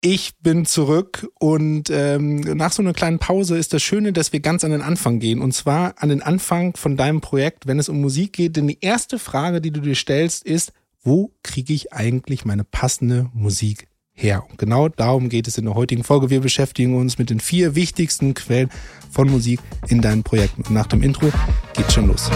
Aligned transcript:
Ich 0.00 0.38
bin 0.40 0.64
zurück 0.64 1.28
und 1.40 1.90
ähm, 1.90 2.40
nach 2.40 2.70
so 2.70 2.82
einer 2.82 2.92
kleinen 2.92 3.18
Pause 3.18 3.58
ist 3.58 3.72
das 3.72 3.82
Schöne, 3.82 4.12
dass 4.12 4.32
wir 4.32 4.38
ganz 4.38 4.62
an 4.62 4.70
den 4.70 4.80
Anfang 4.80 5.18
gehen. 5.18 5.40
Und 5.40 5.52
zwar 5.52 5.94
an 5.96 6.08
den 6.08 6.22
Anfang 6.22 6.76
von 6.76 6.96
deinem 6.96 7.20
Projekt, 7.20 7.66
wenn 7.66 7.80
es 7.80 7.88
um 7.88 8.00
Musik 8.00 8.34
geht. 8.34 8.54
Denn 8.54 8.68
die 8.68 8.78
erste 8.80 9.18
Frage, 9.18 9.60
die 9.60 9.72
du 9.72 9.80
dir 9.80 9.96
stellst, 9.96 10.44
ist, 10.44 10.72
wo 11.02 11.32
kriege 11.42 11.72
ich 11.72 11.92
eigentlich 11.92 12.44
meine 12.44 12.62
passende 12.62 13.28
Musik 13.34 13.88
her? 14.12 14.44
Und 14.48 14.56
genau 14.58 14.88
darum 14.88 15.28
geht 15.28 15.48
es 15.48 15.58
in 15.58 15.64
der 15.64 15.74
heutigen 15.74 16.04
Folge. 16.04 16.30
Wir 16.30 16.40
beschäftigen 16.40 16.94
uns 16.94 17.18
mit 17.18 17.30
den 17.30 17.40
vier 17.40 17.74
wichtigsten 17.74 18.34
Quellen 18.34 18.70
von 19.10 19.28
Musik 19.28 19.58
in 19.88 20.00
deinen 20.00 20.22
Projekten. 20.22 20.62
Und 20.62 20.70
nach 20.70 20.86
dem 20.86 21.02
Intro 21.02 21.32
geht's 21.74 21.94
schon 21.94 22.06
los. 22.06 22.30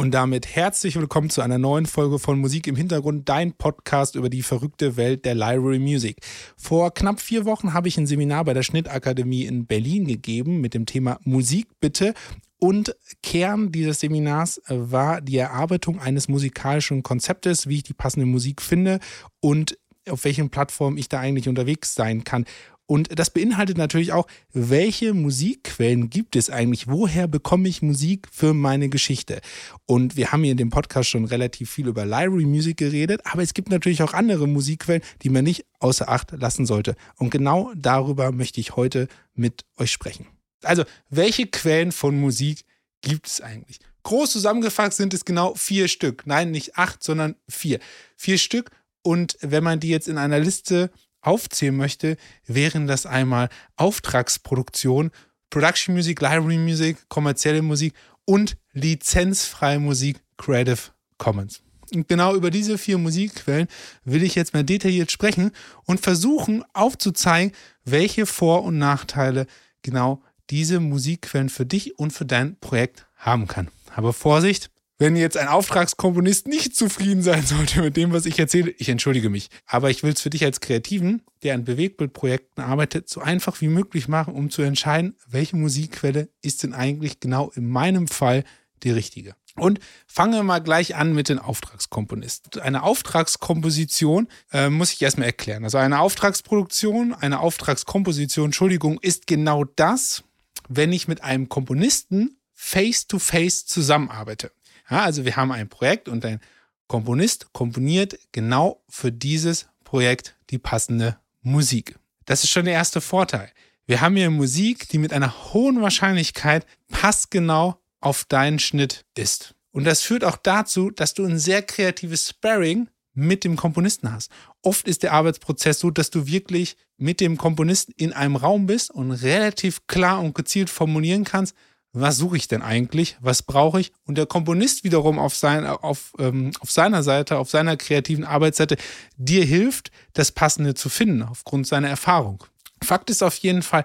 Und 0.00 0.12
damit 0.12 0.56
herzlich 0.56 0.96
willkommen 0.96 1.28
zu 1.28 1.42
einer 1.42 1.58
neuen 1.58 1.84
Folge 1.84 2.18
von 2.18 2.40
Musik 2.40 2.66
im 2.66 2.74
Hintergrund, 2.74 3.28
dein 3.28 3.52
Podcast 3.52 4.14
über 4.14 4.30
die 4.30 4.40
verrückte 4.40 4.96
Welt 4.96 5.26
der 5.26 5.34
Library 5.34 5.78
Music. 5.78 6.16
Vor 6.56 6.94
knapp 6.94 7.20
vier 7.20 7.44
Wochen 7.44 7.74
habe 7.74 7.88
ich 7.88 7.98
ein 7.98 8.06
Seminar 8.06 8.46
bei 8.46 8.54
der 8.54 8.62
Schnittakademie 8.62 9.44
in 9.44 9.66
Berlin 9.66 10.06
gegeben 10.06 10.62
mit 10.62 10.72
dem 10.72 10.86
Thema 10.86 11.18
Musik 11.24 11.68
bitte. 11.80 12.14
Und 12.58 12.96
Kern 13.22 13.72
dieses 13.72 14.00
Seminars 14.00 14.62
war 14.68 15.20
die 15.20 15.36
Erarbeitung 15.36 16.00
eines 16.00 16.28
musikalischen 16.28 17.02
Konzeptes, 17.02 17.66
wie 17.66 17.76
ich 17.76 17.82
die 17.82 17.92
passende 17.92 18.24
Musik 18.24 18.62
finde 18.62 19.00
und 19.40 19.76
auf 20.08 20.24
welchen 20.24 20.48
Plattformen 20.48 20.96
ich 20.96 21.10
da 21.10 21.20
eigentlich 21.20 21.46
unterwegs 21.46 21.94
sein 21.94 22.24
kann. 22.24 22.46
Und 22.90 23.20
das 23.20 23.30
beinhaltet 23.30 23.78
natürlich 23.78 24.12
auch, 24.12 24.26
welche 24.52 25.14
Musikquellen 25.14 26.10
gibt 26.10 26.34
es 26.34 26.50
eigentlich? 26.50 26.88
Woher 26.88 27.28
bekomme 27.28 27.68
ich 27.68 27.82
Musik 27.82 28.26
für 28.32 28.52
meine 28.52 28.88
Geschichte? 28.88 29.42
Und 29.86 30.16
wir 30.16 30.32
haben 30.32 30.42
hier 30.42 30.50
in 30.50 30.58
dem 30.58 30.70
Podcast 30.70 31.08
schon 31.08 31.24
relativ 31.24 31.70
viel 31.70 31.86
über 31.86 32.04
Library 32.04 32.46
Music 32.46 32.78
geredet, 32.78 33.20
aber 33.26 33.44
es 33.44 33.54
gibt 33.54 33.70
natürlich 33.70 34.02
auch 34.02 34.12
andere 34.12 34.48
Musikquellen, 34.48 35.02
die 35.22 35.28
man 35.28 35.44
nicht 35.44 35.66
außer 35.78 36.08
Acht 36.08 36.32
lassen 36.32 36.66
sollte. 36.66 36.96
Und 37.14 37.30
genau 37.30 37.70
darüber 37.76 38.32
möchte 38.32 38.58
ich 38.58 38.74
heute 38.74 39.06
mit 39.34 39.64
euch 39.76 39.92
sprechen. 39.92 40.26
Also, 40.64 40.82
welche 41.10 41.46
Quellen 41.46 41.92
von 41.92 42.18
Musik 42.18 42.64
gibt 43.02 43.28
es 43.28 43.40
eigentlich? 43.40 43.78
Groß 44.02 44.32
zusammengefasst 44.32 44.96
sind 44.96 45.14
es 45.14 45.24
genau 45.24 45.54
vier 45.54 45.86
Stück. 45.86 46.26
Nein, 46.26 46.50
nicht 46.50 46.76
acht, 46.76 47.04
sondern 47.04 47.36
vier. 47.48 47.78
Vier 48.16 48.36
Stück. 48.36 48.72
Und 49.02 49.38
wenn 49.42 49.62
man 49.62 49.78
die 49.78 49.90
jetzt 49.90 50.08
in 50.08 50.18
einer 50.18 50.40
Liste 50.40 50.90
aufzählen 51.20 51.76
möchte, 51.76 52.16
wären 52.46 52.86
das 52.86 53.06
einmal 53.06 53.48
Auftragsproduktion, 53.76 55.10
Production 55.50 55.94
Music, 55.94 56.20
Library 56.20 56.58
Music, 56.58 57.08
kommerzielle 57.08 57.62
Musik 57.62 57.94
und 58.24 58.56
lizenzfreie 58.72 59.80
Musik, 59.80 60.20
Creative 60.36 60.78
Commons. 61.18 61.62
Und 61.92 62.08
genau 62.08 62.34
über 62.36 62.50
diese 62.50 62.78
vier 62.78 62.98
Musikquellen 62.98 63.66
will 64.04 64.22
ich 64.22 64.36
jetzt 64.36 64.54
mal 64.54 64.64
detailliert 64.64 65.10
sprechen 65.10 65.50
und 65.84 66.00
versuchen 66.00 66.64
aufzuzeigen, 66.72 67.52
welche 67.84 68.26
Vor- 68.26 68.62
und 68.62 68.78
Nachteile 68.78 69.46
genau 69.82 70.22
diese 70.50 70.80
Musikquellen 70.80 71.48
für 71.48 71.66
dich 71.66 71.98
und 71.98 72.12
für 72.12 72.24
dein 72.24 72.58
Projekt 72.60 73.06
haben 73.16 73.46
kann. 73.46 73.68
Aber 73.94 74.12
Vorsicht, 74.12 74.70
wenn 75.00 75.16
jetzt 75.16 75.38
ein 75.38 75.48
Auftragskomponist 75.48 76.46
nicht 76.46 76.76
zufrieden 76.76 77.22
sein 77.22 77.44
sollte 77.44 77.80
mit 77.80 77.96
dem, 77.96 78.12
was 78.12 78.26
ich 78.26 78.38
erzähle, 78.38 78.70
ich 78.76 78.90
entschuldige 78.90 79.30
mich. 79.30 79.48
Aber 79.66 79.88
ich 79.88 80.02
will 80.02 80.12
es 80.12 80.20
für 80.20 80.28
dich 80.28 80.44
als 80.44 80.60
Kreativen, 80.60 81.22
der 81.42 81.54
an 81.54 81.64
Bewegtbildprojekten 81.64 82.62
arbeitet, 82.62 83.08
so 83.08 83.22
einfach 83.22 83.62
wie 83.62 83.68
möglich 83.68 84.08
machen, 84.08 84.34
um 84.34 84.50
zu 84.50 84.60
entscheiden, 84.60 85.16
welche 85.26 85.56
Musikquelle 85.56 86.28
ist 86.42 86.62
denn 86.62 86.74
eigentlich 86.74 87.18
genau 87.18 87.50
in 87.54 87.66
meinem 87.66 88.08
Fall 88.08 88.44
die 88.82 88.90
richtige. 88.90 89.34
Und 89.56 89.80
fangen 90.06 90.34
wir 90.34 90.42
mal 90.42 90.60
gleich 90.60 90.94
an 90.94 91.14
mit 91.14 91.30
den 91.30 91.38
Auftragskomponisten. 91.38 92.60
Eine 92.60 92.82
Auftragskomposition 92.82 94.28
äh, 94.52 94.68
muss 94.68 94.92
ich 94.92 95.00
erstmal 95.00 95.26
erklären. 95.26 95.64
Also 95.64 95.78
eine 95.78 96.00
Auftragsproduktion, 96.00 97.14
eine 97.14 97.40
Auftragskomposition, 97.40 98.46
Entschuldigung, 98.46 99.00
ist 99.00 99.26
genau 99.26 99.64
das, 99.64 100.24
wenn 100.68 100.92
ich 100.92 101.08
mit 101.08 101.24
einem 101.24 101.48
Komponisten 101.48 102.36
face-to-face 102.54 103.62
-face 103.62 103.66
zusammenarbeite. 103.66 104.52
Ja, 104.90 105.04
also 105.04 105.24
wir 105.24 105.36
haben 105.36 105.52
ein 105.52 105.68
Projekt 105.68 106.08
und 106.08 106.24
ein 106.24 106.40
Komponist 106.88 107.52
komponiert 107.52 108.18
genau 108.32 108.82
für 108.88 109.12
dieses 109.12 109.68
Projekt 109.84 110.36
die 110.50 110.58
passende 110.58 111.18
Musik. 111.42 111.96
Das 112.24 112.42
ist 112.42 112.50
schon 112.50 112.64
der 112.64 112.74
erste 112.74 113.00
Vorteil. 113.00 113.50
Wir 113.86 114.00
haben 114.00 114.16
hier 114.16 114.30
Musik, 114.30 114.88
die 114.88 114.98
mit 114.98 115.12
einer 115.12 115.52
hohen 115.52 115.80
Wahrscheinlichkeit 115.80 116.66
passgenau 116.88 117.80
auf 118.00 118.24
deinen 118.24 118.58
Schnitt 118.58 119.04
ist. 119.16 119.54
Und 119.72 119.84
das 119.84 120.02
führt 120.02 120.24
auch 120.24 120.36
dazu, 120.36 120.90
dass 120.90 121.14
du 121.14 121.24
ein 121.24 121.38
sehr 121.38 121.62
kreatives 121.62 122.28
Sparring 122.28 122.88
mit 123.14 123.44
dem 123.44 123.56
Komponisten 123.56 124.12
hast. 124.12 124.30
Oft 124.62 124.88
ist 124.88 125.02
der 125.02 125.12
Arbeitsprozess 125.12 125.80
so, 125.80 125.90
dass 125.90 126.10
du 126.10 126.26
wirklich 126.26 126.76
mit 126.96 127.20
dem 127.20 127.36
Komponisten 127.36 127.92
in 127.96 128.12
einem 128.12 128.36
Raum 128.36 128.66
bist 128.66 128.90
und 128.90 129.10
relativ 129.12 129.86
klar 129.86 130.20
und 130.20 130.34
gezielt 130.34 130.70
formulieren 130.70 131.24
kannst, 131.24 131.54
was 131.92 132.18
suche 132.18 132.36
ich 132.36 132.46
denn 132.46 132.62
eigentlich, 132.62 133.16
was 133.20 133.42
brauche 133.42 133.80
ich? 133.80 133.92
Und 134.04 134.16
der 134.16 134.26
Komponist 134.26 134.84
wiederum 134.84 135.18
auf, 135.18 135.34
sein, 135.34 135.66
auf, 135.66 136.12
ähm, 136.18 136.52
auf 136.60 136.70
seiner 136.70 137.02
Seite, 137.02 137.38
auf 137.38 137.50
seiner 137.50 137.76
kreativen 137.76 138.24
Arbeitsseite, 138.24 138.76
dir 139.16 139.44
hilft, 139.44 139.90
das 140.12 140.30
Passende 140.30 140.74
zu 140.74 140.88
finden, 140.88 141.22
aufgrund 141.22 141.66
seiner 141.66 141.88
Erfahrung. 141.88 142.44
Fakt 142.82 143.10
ist 143.10 143.22
auf 143.22 143.36
jeden 143.38 143.62
Fall, 143.62 143.84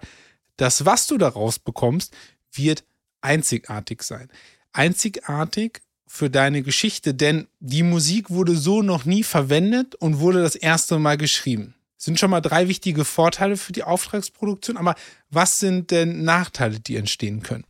das, 0.57 0.85
was 0.85 1.07
du 1.07 1.17
daraus 1.17 1.59
bekommst, 1.59 2.15
wird 2.53 2.83
einzigartig 3.21 4.03
sein. 4.03 4.29
Einzigartig 4.71 5.81
für 6.07 6.29
deine 6.29 6.61
Geschichte, 6.61 7.13
denn 7.13 7.47
die 7.59 7.83
Musik 7.83 8.29
wurde 8.29 8.55
so 8.55 8.81
noch 8.81 9.05
nie 9.05 9.23
verwendet 9.23 9.95
und 9.95 10.19
wurde 10.19 10.41
das 10.41 10.55
erste 10.55 10.99
Mal 10.99 11.17
geschrieben 11.17 11.75
sind 11.97 12.19
schon 12.19 12.29
mal 12.29 12.41
drei 12.41 12.67
wichtige 12.67 13.05
Vorteile 13.05 13.57
für 13.57 13.71
die 13.71 13.83
Auftragsproduktion. 13.83 14.77
Aber 14.77 14.95
was 15.29 15.59
sind 15.59 15.91
denn 15.91 16.23
Nachteile, 16.23 16.79
die 16.79 16.95
entstehen 16.95 17.41
können? 17.41 17.65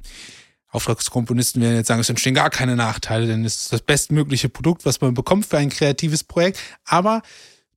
Auftragskomponisten 0.69 1.62
werden 1.62 1.78
jetzt 1.78 1.88
sagen, 1.88 2.02
es 2.02 2.09
entstehen 2.09 2.35
gar 2.35 2.50
keine 2.50 2.75
Nachteile, 2.75 3.28
denn 3.28 3.46
es 3.46 3.62
ist 3.62 3.74
das 3.74 3.81
bestmögliche 3.81 4.50
Produkt, 4.50 4.85
was 4.85 5.00
man 5.00 5.14
bekommt 5.14 5.46
für 5.46 5.58
ein 5.58 5.69
kreatives 5.69 6.24
Projekt. 6.24 6.59
Aber 6.84 7.22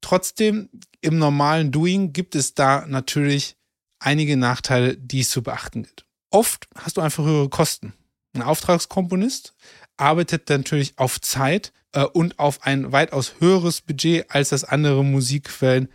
trotzdem, 0.01 0.69
im 1.01 1.19
normalen 1.19 1.71
Doing 1.71 2.13
gibt 2.13 2.35
es 2.35 2.55
da 2.55 2.85
natürlich 2.87 3.57
einige 4.01 4.37
Nachteile, 4.37 4.97
die 4.97 5.21
es 5.21 5.31
zu 5.31 5.43
beachten 5.43 5.85
gilt. 5.85 6.05
Oft 6.31 6.69
hast 6.75 6.97
du 6.97 7.01
einfach 7.01 7.25
höhere 7.25 7.49
Kosten. 7.49 7.95
Ein 8.35 8.43
Auftragskomponist 8.43 9.55
arbeitet 9.97 10.49
natürlich 10.49 10.99
auf 10.99 11.21
Zeit 11.21 11.73
äh, 11.93 12.05
und 12.05 12.39
auf 12.39 12.63
ein 12.63 12.93
weitaus 12.93 13.35
höheres 13.39 13.81
Budget, 13.81 14.31
als 14.31 14.51
das 14.51 14.65
andere 14.65 15.05
Musikquellen 15.05 15.89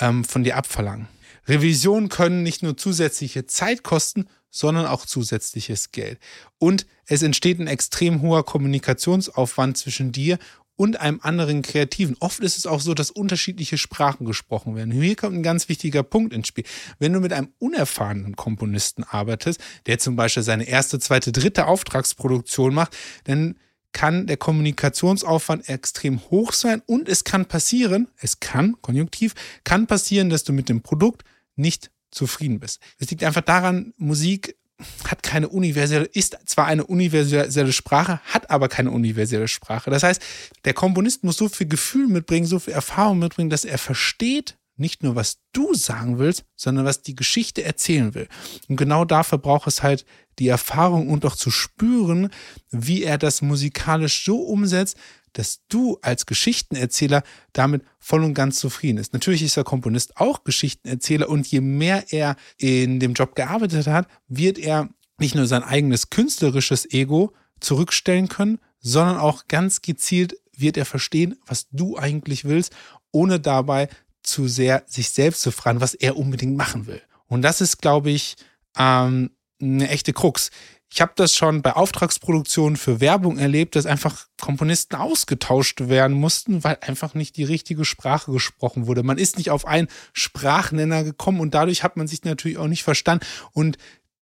ähm, 0.00 0.24
von 0.24 0.44
dir 0.44 0.56
abverlangen. 0.56 1.08
Revisionen 1.46 2.08
können 2.08 2.42
nicht 2.42 2.62
nur 2.62 2.76
zusätzliche 2.76 3.46
Zeit 3.46 3.82
kosten, 3.82 4.26
sondern 4.50 4.86
auch 4.86 5.06
zusätzliches 5.06 5.92
Geld. 5.92 6.18
Und 6.58 6.86
es 7.06 7.22
entsteht 7.22 7.58
ein 7.58 7.66
extrem 7.66 8.20
hoher 8.22 8.44
Kommunikationsaufwand 8.44 9.76
zwischen 9.76 10.12
dir 10.12 10.38
und 10.76 11.00
einem 11.00 11.20
anderen 11.22 11.62
Kreativen. 11.62 12.16
Oft 12.20 12.40
ist 12.40 12.58
es 12.58 12.66
auch 12.66 12.80
so, 12.80 12.94
dass 12.94 13.10
unterschiedliche 13.10 13.78
Sprachen 13.78 14.24
gesprochen 14.24 14.74
werden. 14.74 14.92
Hier 14.92 15.16
kommt 15.16 15.36
ein 15.36 15.42
ganz 15.42 15.68
wichtiger 15.68 16.02
Punkt 16.02 16.32
ins 16.32 16.48
Spiel. 16.48 16.64
Wenn 16.98 17.12
du 17.12 17.20
mit 17.20 17.32
einem 17.32 17.52
unerfahrenen 17.58 18.36
Komponisten 18.36 19.04
arbeitest, 19.04 19.60
der 19.86 19.98
zum 19.98 20.16
Beispiel 20.16 20.42
seine 20.42 20.64
erste, 20.64 20.98
zweite, 20.98 21.32
dritte 21.32 21.66
Auftragsproduktion 21.66 22.74
macht, 22.74 22.96
dann 23.24 23.56
kann 23.92 24.26
der 24.26 24.36
Kommunikationsaufwand 24.36 25.68
extrem 25.68 26.20
hoch 26.30 26.52
sein 26.52 26.82
und 26.86 27.08
es 27.08 27.24
kann 27.24 27.46
passieren, 27.46 28.08
es 28.18 28.40
kann, 28.40 28.76
konjunktiv, 28.80 29.34
kann 29.64 29.86
passieren, 29.86 30.30
dass 30.30 30.44
du 30.44 30.52
mit 30.52 30.68
dem 30.68 30.82
Produkt 30.82 31.24
nicht 31.56 31.90
zufrieden 32.10 32.60
bist. 32.60 32.80
Es 32.98 33.10
liegt 33.10 33.24
einfach 33.24 33.42
daran, 33.42 33.92
Musik 33.96 34.56
hat 35.04 35.22
keine 35.22 35.48
universelle, 35.48 36.04
ist 36.04 36.36
zwar 36.46 36.66
eine 36.66 36.84
universelle 36.84 37.72
Sprache, 37.72 38.20
hat 38.24 38.50
aber 38.50 38.68
keine 38.68 38.90
universelle 38.90 39.48
Sprache. 39.48 39.90
Das 39.90 40.02
heißt, 40.02 40.20
der 40.64 40.74
Komponist 40.74 41.24
muss 41.24 41.36
so 41.36 41.48
viel 41.48 41.68
Gefühl 41.68 42.08
mitbringen, 42.08 42.46
so 42.46 42.58
viel 42.58 42.74
Erfahrung 42.74 43.18
mitbringen, 43.18 43.50
dass 43.50 43.64
er 43.64 43.78
versteht, 43.78 44.56
nicht 44.76 45.02
nur, 45.02 45.14
was 45.16 45.38
du 45.52 45.74
sagen 45.74 46.18
willst, 46.18 46.44
sondern 46.56 46.84
was 46.84 47.02
die 47.02 47.14
Geschichte 47.14 47.62
erzählen 47.62 48.14
will. 48.14 48.28
Und 48.68 48.76
genau 48.76 49.04
dafür 49.04 49.38
braucht 49.38 49.66
es 49.66 49.82
halt 49.82 50.04
die 50.38 50.48
Erfahrung 50.48 51.08
und 51.08 51.24
auch 51.26 51.36
zu 51.36 51.50
spüren, 51.50 52.30
wie 52.70 53.02
er 53.02 53.18
das 53.18 53.42
musikalisch 53.42 54.24
so 54.24 54.38
umsetzt, 54.40 54.96
dass 55.34 55.60
du 55.68 55.98
als 56.02 56.26
Geschichtenerzähler 56.26 57.22
damit 57.52 57.82
voll 57.98 58.22
und 58.24 58.34
ganz 58.34 58.58
zufrieden 58.58 58.98
ist. 58.98 59.12
Natürlich 59.12 59.42
ist 59.42 59.56
der 59.56 59.64
Komponist 59.64 60.16
auch 60.16 60.44
Geschichtenerzähler 60.44 61.28
und 61.28 61.46
je 61.46 61.60
mehr 61.60 62.12
er 62.12 62.36
in 62.58 63.00
dem 63.00 63.14
Job 63.14 63.34
gearbeitet 63.34 63.86
hat, 63.86 64.08
wird 64.28 64.58
er 64.58 64.88
nicht 65.18 65.34
nur 65.34 65.46
sein 65.46 65.62
eigenes 65.62 66.10
künstlerisches 66.10 66.90
Ego 66.90 67.32
zurückstellen 67.60 68.28
können, 68.28 68.58
sondern 68.80 69.18
auch 69.18 69.46
ganz 69.48 69.80
gezielt 69.80 70.34
wird 70.54 70.76
er 70.76 70.84
verstehen, 70.84 71.36
was 71.46 71.68
du 71.70 71.96
eigentlich 71.96 72.44
willst, 72.44 72.74
ohne 73.10 73.40
dabei 73.40 73.88
zu 74.22 74.48
sehr 74.48 74.84
sich 74.86 75.10
selbst 75.10 75.42
zu 75.42 75.50
fragen, 75.50 75.80
was 75.80 75.94
er 75.94 76.16
unbedingt 76.16 76.56
machen 76.56 76.86
will. 76.86 77.02
Und 77.26 77.42
das 77.42 77.60
ist, 77.60 77.80
glaube 77.80 78.10
ich, 78.10 78.36
ähm, 78.78 79.30
eine 79.60 79.88
echte 79.88 80.12
Krux. 80.12 80.50
Ich 80.92 81.00
habe 81.00 81.12
das 81.16 81.34
schon 81.34 81.62
bei 81.62 81.72
Auftragsproduktionen 81.72 82.76
für 82.76 83.00
Werbung 83.00 83.38
erlebt, 83.38 83.76
dass 83.76 83.86
einfach 83.86 84.26
Komponisten 84.38 84.96
ausgetauscht 84.96 85.88
werden 85.88 86.14
mussten, 86.14 86.64
weil 86.64 86.76
einfach 86.82 87.14
nicht 87.14 87.38
die 87.38 87.44
richtige 87.44 87.86
Sprache 87.86 88.30
gesprochen 88.30 88.86
wurde. 88.86 89.02
Man 89.02 89.16
ist 89.16 89.38
nicht 89.38 89.48
auf 89.48 89.66
einen 89.66 89.88
Sprachnenner 90.12 91.02
gekommen 91.02 91.40
und 91.40 91.54
dadurch 91.54 91.82
hat 91.82 91.96
man 91.96 92.08
sich 92.08 92.24
natürlich 92.24 92.58
auch 92.58 92.66
nicht 92.66 92.82
verstanden. 92.82 93.24
Und 93.52 93.78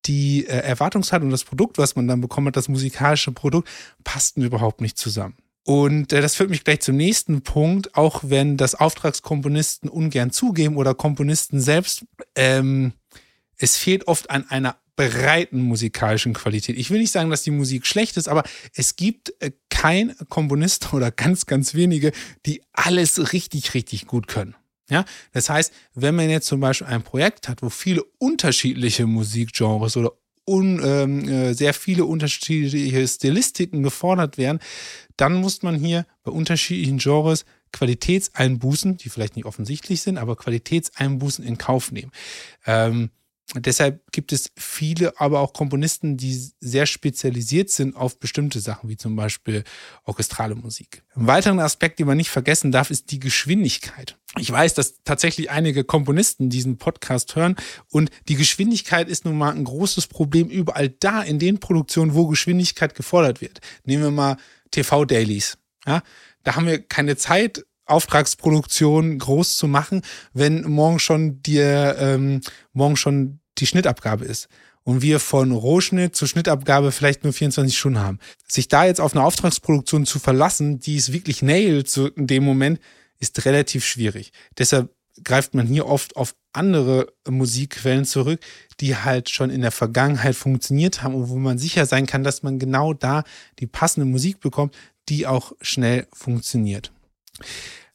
die 0.06 0.46
äh, 0.46 0.58
Erwartungshaltung 0.58 1.26
und 1.26 1.32
das 1.32 1.44
Produkt, 1.44 1.76
was 1.76 1.96
man 1.96 2.06
dann 2.06 2.20
bekommen 2.20 2.46
hat, 2.46 2.56
das 2.56 2.68
musikalische 2.68 3.32
Produkt, 3.32 3.68
passten 4.04 4.42
überhaupt 4.42 4.80
nicht 4.80 4.96
zusammen. 4.96 5.36
Und 5.70 6.12
äh, 6.12 6.20
das 6.20 6.34
führt 6.34 6.50
mich 6.50 6.64
gleich 6.64 6.80
zum 6.80 6.96
nächsten 6.96 7.42
Punkt, 7.42 7.94
auch 7.94 8.22
wenn 8.24 8.56
das 8.56 8.74
Auftragskomponisten 8.74 9.88
ungern 9.88 10.32
zugeben 10.32 10.76
oder 10.76 10.96
Komponisten 10.96 11.60
selbst, 11.60 12.04
ähm, 12.34 12.92
es 13.56 13.76
fehlt 13.76 14.08
oft 14.08 14.30
an 14.30 14.50
einer 14.50 14.78
breiten 14.96 15.62
musikalischen 15.62 16.32
Qualität. 16.32 16.76
Ich 16.76 16.90
will 16.90 16.98
nicht 16.98 17.12
sagen, 17.12 17.30
dass 17.30 17.44
die 17.44 17.52
Musik 17.52 17.86
schlecht 17.86 18.16
ist, 18.16 18.26
aber 18.26 18.42
es 18.74 18.96
gibt 18.96 19.32
äh, 19.38 19.52
kein 19.68 20.16
Komponist 20.28 20.92
oder 20.92 21.12
ganz, 21.12 21.46
ganz 21.46 21.74
wenige, 21.74 22.10
die 22.46 22.62
alles 22.72 23.32
richtig, 23.32 23.72
richtig 23.72 24.08
gut 24.08 24.26
können. 24.26 24.56
Ja, 24.88 25.04
das 25.30 25.50
heißt, 25.50 25.72
wenn 25.94 26.16
man 26.16 26.30
jetzt 26.30 26.48
zum 26.48 26.58
Beispiel 26.58 26.88
ein 26.88 27.04
Projekt 27.04 27.48
hat, 27.48 27.62
wo 27.62 27.68
viele 27.70 28.02
unterschiedliche 28.18 29.06
Musikgenres 29.06 29.96
oder 29.96 30.14
un, 30.50 30.80
ähm, 30.82 31.28
äh, 31.28 31.54
sehr 31.54 31.72
viele 31.72 32.04
unterschiedliche 32.04 33.06
Stilistiken 33.06 33.82
gefordert 33.82 34.36
werden, 34.36 34.58
dann 35.16 35.34
muss 35.34 35.62
man 35.62 35.76
hier 35.76 36.06
bei 36.24 36.32
unterschiedlichen 36.32 36.98
Genres 36.98 37.44
Qualitätseinbußen, 37.72 38.96
die 38.96 39.08
vielleicht 39.10 39.36
nicht 39.36 39.44
offensichtlich 39.44 40.02
sind, 40.02 40.18
aber 40.18 40.34
Qualitätseinbußen 40.34 41.44
in 41.44 41.56
Kauf 41.56 41.92
nehmen. 41.92 42.10
Ähm, 42.66 43.10
deshalb 43.54 44.10
gibt 44.10 44.32
es 44.32 44.50
viele, 44.56 45.18
aber 45.20 45.40
auch 45.40 45.52
Komponisten, 45.52 46.16
die 46.16 46.34
sehr 46.58 46.86
spezialisiert 46.86 47.70
sind 47.70 47.94
auf 47.94 48.18
bestimmte 48.18 48.58
Sachen, 48.58 48.88
wie 48.88 48.96
zum 48.96 49.14
Beispiel 49.14 49.62
orchestrale 50.04 50.56
Musik. 50.56 51.04
Ein 51.14 51.28
weiterer 51.28 51.62
Aspekt, 51.62 52.00
den 52.00 52.06
man 52.06 52.16
nicht 52.16 52.30
vergessen 52.30 52.72
darf, 52.72 52.90
ist 52.90 53.12
die 53.12 53.20
Geschwindigkeit. 53.20 54.16
Ich 54.38 54.50
weiß, 54.50 54.74
dass 54.74 55.02
tatsächlich 55.02 55.50
einige 55.50 55.82
Komponisten 55.82 56.50
diesen 56.50 56.78
Podcast 56.78 57.34
hören 57.34 57.56
und 57.90 58.10
die 58.28 58.36
Geschwindigkeit 58.36 59.08
ist 59.08 59.24
nun 59.24 59.36
mal 59.36 59.52
ein 59.52 59.64
großes 59.64 60.06
Problem 60.06 60.48
überall 60.48 60.88
da 60.88 61.22
in 61.22 61.40
den 61.40 61.58
Produktionen, 61.58 62.14
wo 62.14 62.28
Geschwindigkeit 62.28 62.94
gefordert 62.94 63.40
wird. 63.40 63.60
Nehmen 63.84 64.04
wir 64.04 64.10
mal 64.12 64.36
TV-Dailies. 64.70 65.58
Ja, 65.84 66.02
da 66.44 66.54
haben 66.54 66.66
wir 66.66 66.80
keine 66.80 67.16
Zeit, 67.16 67.64
Auftragsproduktion 67.86 69.18
groß 69.18 69.56
zu 69.56 69.66
machen, 69.66 70.02
wenn 70.32 70.62
morgen 70.62 71.00
schon 71.00 71.42
dir 71.42 71.96
ähm, 71.98 72.40
morgen 72.72 72.96
schon 72.96 73.40
die 73.58 73.66
Schnittabgabe 73.66 74.24
ist 74.24 74.48
und 74.84 75.02
wir 75.02 75.18
von 75.18 75.50
Rohschnitt 75.50 76.14
zur 76.14 76.28
Schnittabgabe 76.28 76.92
vielleicht 76.92 77.24
nur 77.24 77.32
24 77.32 77.76
Stunden 77.76 77.98
haben. 77.98 78.18
Sich 78.46 78.68
da 78.68 78.84
jetzt 78.84 79.00
auf 79.00 79.14
eine 79.14 79.24
Auftragsproduktion 79.24 80.06
zu 80.06 80.20
verlassen, 80.20 80.78
die 80.78 80.96
es 80.96 81.12
wirklich 81.12 81.42
nailt 81.42 81.90
so 81.90 82.06
in 82.06 82.28
dem 82.28 82.44
Moment, 82.44 82.80
ist 83.20 83.44
relativ 83.44 83.84
schwierig. 83.84 84.32
Deshalb 84.58 84.90
greift 85.22 85.54
man 85.54 85.66
hier 85.66 85.86
oft 85.86 86.16
auf 86.16 86.34
andere 86.52 87.12
Musikquellen 87.28 88.04
zurück, 88.04 88.40
die 88.80 88.96
halt 88.96 89.30
schon 89.30 89.50
in 89.50 89.60
der 89.60 89.70
Vergangenheit 89.70 90.34
funktioniert 90.34 91.02
haben 91.02 91.14
und 91.14 91.28
wo 91.28 91.36
man 91.36 91.58
sicher 91.58 91.86
sein 91.86 92.06
kann, 92.06 92.24
dass 92.24 92.42
man 92.42 92.58
genau 92.58 92.94
da 92.94 93.24
die 93.58 93.66
passende 93.66 94.06
Musik 94.06 94.40
bekommt, 94.40 94.74
die 95.08 95.26
auch 95.26 95.52
schnell 95.60 96.06
funktioniert. 96.12 96.92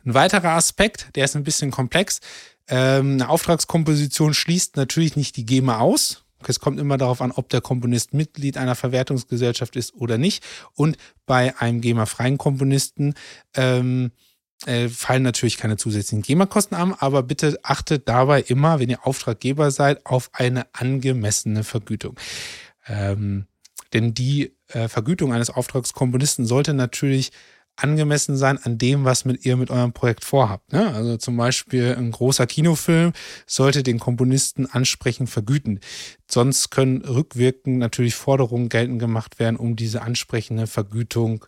Ein 0.06 0.14
weiterer 0.14 0.52
Aspekt, 0.52 1.10
der 1.16 1.26
ist 1.26 1.36
ein 1.36 1.44
bisschen 1.44 1.72
komplex, 1.72 2.22
ähm, 2.68 3.14
eine 3.14 3.30
Auftragskomposition 3.30 4.34
schließt 4.34 4.76
natürlich 4.76 5.16
nicht 5.16 5.36
die 5.38 5.46
GEMA 5.46 5.80
aus. 5.80 6.24
Es 6.48 6.60
kommt 6.60 6.80
immer 6.80 6.98
darauf 6.98 7.22
an, 7.22 7.32
ob 7.32 7.50
der 7.50 7.62
Komponist 7.62 8.14
Mitglied 8.14 8.58
einer 8.58 8.76
Verwertungsgesellschaft 8.76 9.76
ist 9.76 9.96
oder 9.96 10.18
nicht. 10.18 10.44
Und 10.74 10.98
bei 11.26 11.58
einem 11.60 11.82
GEMA-freien 11.82 12.38
Komponisten 12.38 13.16
ähm, 13.56 14.12
äh, 14.66 14.90
fallen 14.90 15.24
natürlich 15.24 15.58
keine 15.58 15.78
zusätzlichen 15.78 16.22
GEMA-Kosten 16.22 16.76
an, 16.76 16.94
aber 16.98 17.24
bitte 17.24 17.60
achtet 17.64 18.08
dabei 18.08 18.42
immer, 18.42 18.80
wenn 18.80 18.90
ihr 18.90 19.06
Auftraggeber 19.06 19.72
seid, 19.72 20.06
auf 20.06 20.30
eine 20.34 20.66
angemessene 20.74 21.64
Vergütung. 21.64 22.20
Ähm, 22.88 23.48
denn 23.94 24.14
die 24.14 24.56
äh, 24.70 24.88
Vergütung 24.88 25.34
eines 25.34 25.50
Auftragskomponisten 25.50 26.46
sollte 26.46 26.74
natürlich 26.74 27.32
angemessen 27.76 28.38
sein 28.38 28.58
an 28.58 28.78
dem, 28.78 29.04
was 29.04 29.26
mit 29.26 29.46
ihr 29.46 29.58
mit 29.58 29.70
eurem 29.70 29.94
Projekt 29.94 30.24
vorhabt. 30.24 30.72
Ne? 30.72 30.94
Also 30.94 31.18
zum 31.18 31.36
Beispiel 31.38 31.96
ein 31.98 32.12
großer 32.12 32.48
Kinofilm 32.48 33.12
sollte 33.46 33.84
den 33.84 34.00
Komponisten 34.00 34.66
ansprechend 34.66 35.30
vergüten. 35.30 35.80
Sonst 36.30 36.72
können 36.72 37.02
rückwirkend 37.02 37.78
natürlich 37.78 38.16
Forderungen 38.16 38.70
geltend 38.70 39.00
gemacht 39.00 39.40
werden, 39.40 39.58
um 39.58 39.76
diese 39.76 40.02
ansprechende 40.02 40.68
Vergütung 40.68 41.46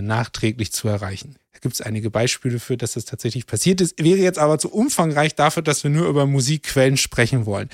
nachträglich 0.00 0.72
zu 0.72 0.88
erreichen. 0.88 1.36
Da 1.52 1.58
gibt 1.60 1.74
es 1.74 1.80
einige 1.80 2.10
Beispiele 2.10 2.60
für, 2.60 2.76
dass 2.76 2.92
das 2.92 3.04
tatsächlich 3.04 3.46
passiert 3.46 3.80
ist. 3.80 4.02
Wäre 4.02 4.18
jetzt 4.18 4.38
aber 4.38 4.58
zu 4.58 4.70
umfangreich 4.70 5.34
dafür, 5.34 5.62
dass 5.62 5.82
wir 5.82 5.90
nur 5.90 6.08
über 6.08 6.26
Musikquellen 6.26 6.96
sprechen 6.96 7.46
wollen. 7.46 7.68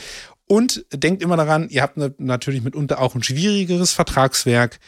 Und 0.47 0.85
denkt 0.93 1.23
immer 1.23 1.37
daran, 1.37 1.69
ihr 1.69 1.83
habt 1.83 1.99
natürlich 2.19 2.63
mitunter 2.63 3.01
auch 3.01 3.15
ein 3.15 3.23
schwierigeres 3.23 3.93
Vertragswerk. 3.93 4.79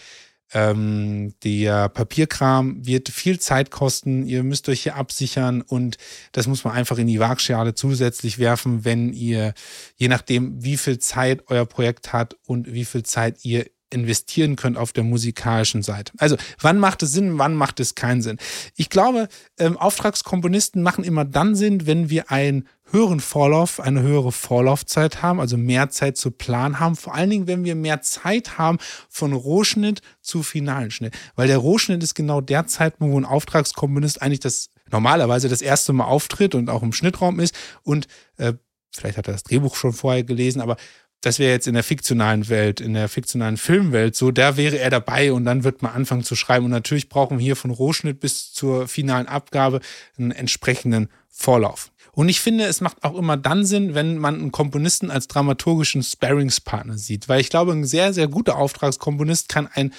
Ähm, 0.52 1.34
der 1.42 1.88
Papierkram 1.88 2.86
wird 2.86 3.08
viel 3.08 3.40
Zeit 3.40 3.70
kosten. 3.70 4.24
Ihr 4.26 4.44
müsst 4.44 4.68
euch 4.68 4.82
hier 4.82 4.94
absichern 4.94 5.60
und 5.60 5.96
das 6.32 6.46
muss 6.46 6.62
man 6.62 6.74
einfach 6.74 6.98
in 6.98 7.08
die 7.08 7.18
Waagschale 7.18 7.74
zusätzlich 7.74 8.38
werfen, 8.38 8.84
wenn 8.84 9.12
ihr, 9.12 9.54
je 9.96 10.08
nachdem, 10.08 10.62
wie 10.62 10.76
viel 10.76 10.98
Zeit 10.98 11.42
euer 11.48 11.66
Projekt 11.66 12.12
hat 12.12 12.36
und 12.46 12.72
wie 12.72 12.84
viel 12.84 13.02
Zeit 13.02 13.44
ihr 13.44 13.66
investieren 13.90 14.56
könnt 14.56 14.76
auf 14.76 14.92
der 14.92 15.04
musikalischen 15.04 15.82
Seite. 15.82 16.12
Also, 16.18 16.36
wann 16.60 16.78
macht 16.78 17.02
es 17.02 17.12
Sinn, 17.12 17.38
wann 17.38 17.54
macht 17.54 17.80
es 17.80 17.94
keinen 17.94 18.22
Sinn? 18.22 18.38
Ich 18.74 18.90
glaube, 18.90 19.28
ähm, 19.58 19.76
Auftragskomponisten 19.76 20.82
machen 20.82 21.04
immer 21.04 21.24
dann 21.24 21.54
Sinn, 21.54 21.86
wenn 21.86 22.10
wir 22.10 22.30
einen 22.30 22.68
höheren 22.90 23.20
Vorlauf, 23.20 23.80
eine 23.80 24.02
höhere 24.02 24.32
Vorlaufzeit 24.32 25.22
haben, 25.22 25.40
also 25.40 25.56
mehr 25.56 25.90
Zeit 25.90 26.16
zu 26.16 26.30
planen 26.30 26.78
haben. 26.78 26.96
Vor 26.96 27.14
allen 27.14 27.30
Dingen, 27.30 27.46
wenn 27.46 27.64
wir 27.64 27.74
mehr 27.74 28.02
Zeit 28.02 28.58
haben 28.58 28.78
von 29.08 29.32
Rohschnitt 29.32 30.02
zu 30.20 30.42
finalen 30.42 30.90
Schnitt. 30.90 31.14
Weil 31.34 31.48
der 31.48 31.58
Rohschnitt 31.58 32.02
ist 32.02 32.14
genau 32.14 32.40
der 32.40 32.66
Zeitpunkt, 32.66 33.12
wo 33.12 33.20
ein 33.20 33.24
Auftragskomponist 33.24 34.22
eigentlich 34.22 34.40
das 34.40 34.70
normalerweise 34.90 35.48
das 35.48 35.62
erste 35.62 35.92
Mal 35.92 36.04
auftritt 36.04 36.54
und 36.54 36.70
auch 36.70 36.82
im 36.82 36.92
Schnittraum 36.92 37.40
ist 37.40 37.54
und 37.82 38.06
äh, 38.36 38.54
vielleicht 38.94 39.18
hat 39.18 39.28
er 39.28 39.32
das 39.32 39.42
Drehbuch 39.42 39.76
schon 39.76 39.92
vorher 39.92 40.24
gelesen, 40.24 40.60
aber 40.60 40.76
das 41.20 41.38
wäre 41.38 41.52
jetzt 41.52 41.66
in 41.66 41.74
der 41.74 41.82
fiktionalen 41.82 42.48
Welt, 42.48 42.80
in 42.80 42.94
der 42.94 43.08
fiktionalen 43.08 43.56
Filmwelt 43.56 44.14
so, 44.14 44.30
da 44.30 44.56
wäre 44.56 44.78
er 44.78 44.90
dabei 44.90 45.32
und 45.32 45.44
dann 45.44 45.64
wird 45.64 45.82
man 45.82 45.92
anfangen 45.92 46.24
zu 46.24 46.36
schreiben. 46.36 46.66
Und 46.66 46.70
natürlich 46.70 47.08
brauchen 47.08 47.38
wir 47.38 47.44
hier 47.44 47.56
von 47.56 47.70
Rohschnitt 47.70 48.20
bis 48.20 48.52
zur 48.52 48.86
finalen 48.86 49.26
Abgabe 49.26 49.80
einen 50.18 50.30
entsprechenden 50.30 51.08
Vorlauf. 51.28 51.90
Und 52.12 52.30
ich 52.30 52.40
finde, 52.40 52.64
es 52.64 52.80
macht 52.80 53.04
auch 53.04 53.14
immer 53.14 53.36
dann 53.36 53.66
Sinn, 53.66 53.94
wenn 53.94 54.16
man 54.16 54.36
einen 54.36 54.52
Komponisten 54.52 55.10
als 55.10 55.28
dramaturgischen 55.28 56.02
Sparingspartner 56.02 56.96
sieht, 56.96 57.28
weil 57.28 57.40
ich 57.40 57.50
glaube, 57.50 57.72
ein 57.72 57.84
sehr, 57.84 58.14
sehr 58.14 58.26
guter 58.26 58.56
Auftragskomponist 58.56 59.50
kann 59.50 59.66
ein, 59.66 59.92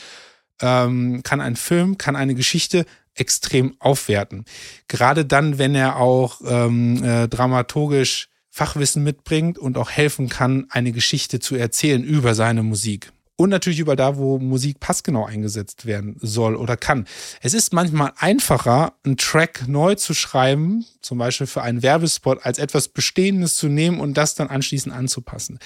ähm, 0.59 1.21
kann 1.21 1.41
ein 1.41 1.55
Film, 1.55 1.99
kann 1.99 2.15
eine 2.15 2.33
Geschichte 2.33 2.85
extrem 3.13 3.75
aufwerten. 3.79 4.45
Gerade 4.87 5.25
dann, 5.25 5.57
wenn 5.59 5.75
er 5.75 5.97
auch 5.97 6.41
ähm, 6.45 7.03
äh, 7.03 7.27
dramaturgisch 7.27 8.29
Fachwissen 8.49 9.03
mitbringt 9.03 9.57
und 9.57 9.77
auch 9.77 9.89
helfen 9.91 10.29
kann, 10.29 10.67
eine 10.69 10.91
Geschichte 10.91 11.39
zu 11.39 11.55
erzählen 11.55 12.03
über 12.03 12.35
seine 12.35 12.63
Musik. 12.63 13.11
Und 13.39 13.51
natürlich 13.51 13.77
überall 13.77 13.95
da, 13.95 14.17
wo 14.17 14.39
Musik 14.39 14.79
passgenau 14.79 15.25
eingesetzt 15.25 15.85
werden 15.85 16.17
soll 16.19 16.55
oder 16.55 16.75
kann. 16.75 17.05
Es 17.39 17.53
ist 17.53 17.71
manchmal 17.71 18.11
einfacher, 18.17 18.93
einen 19.03 19.15
Track 19.17 19.67
neu 19.67 19.93
zu 19.93 20.15
schreiben, 20.15 20.85
zum 21.01 21.19
Beispiel 21.19 21.45
für 21.45 21.61
einen 21.61 21.83
Werbespot, 21.83 22.43
als 22.43 22.57
etwas 22.57 22.87
Bestehendes 22.87 23.55
zu 23.55 23.67
nehmen 23.67 23.99
und 23.99 24.15
das 24.15 24.33
dann 24.33 24.47
anschließend 24.47 24.93
anzupassen. 24.93 25.59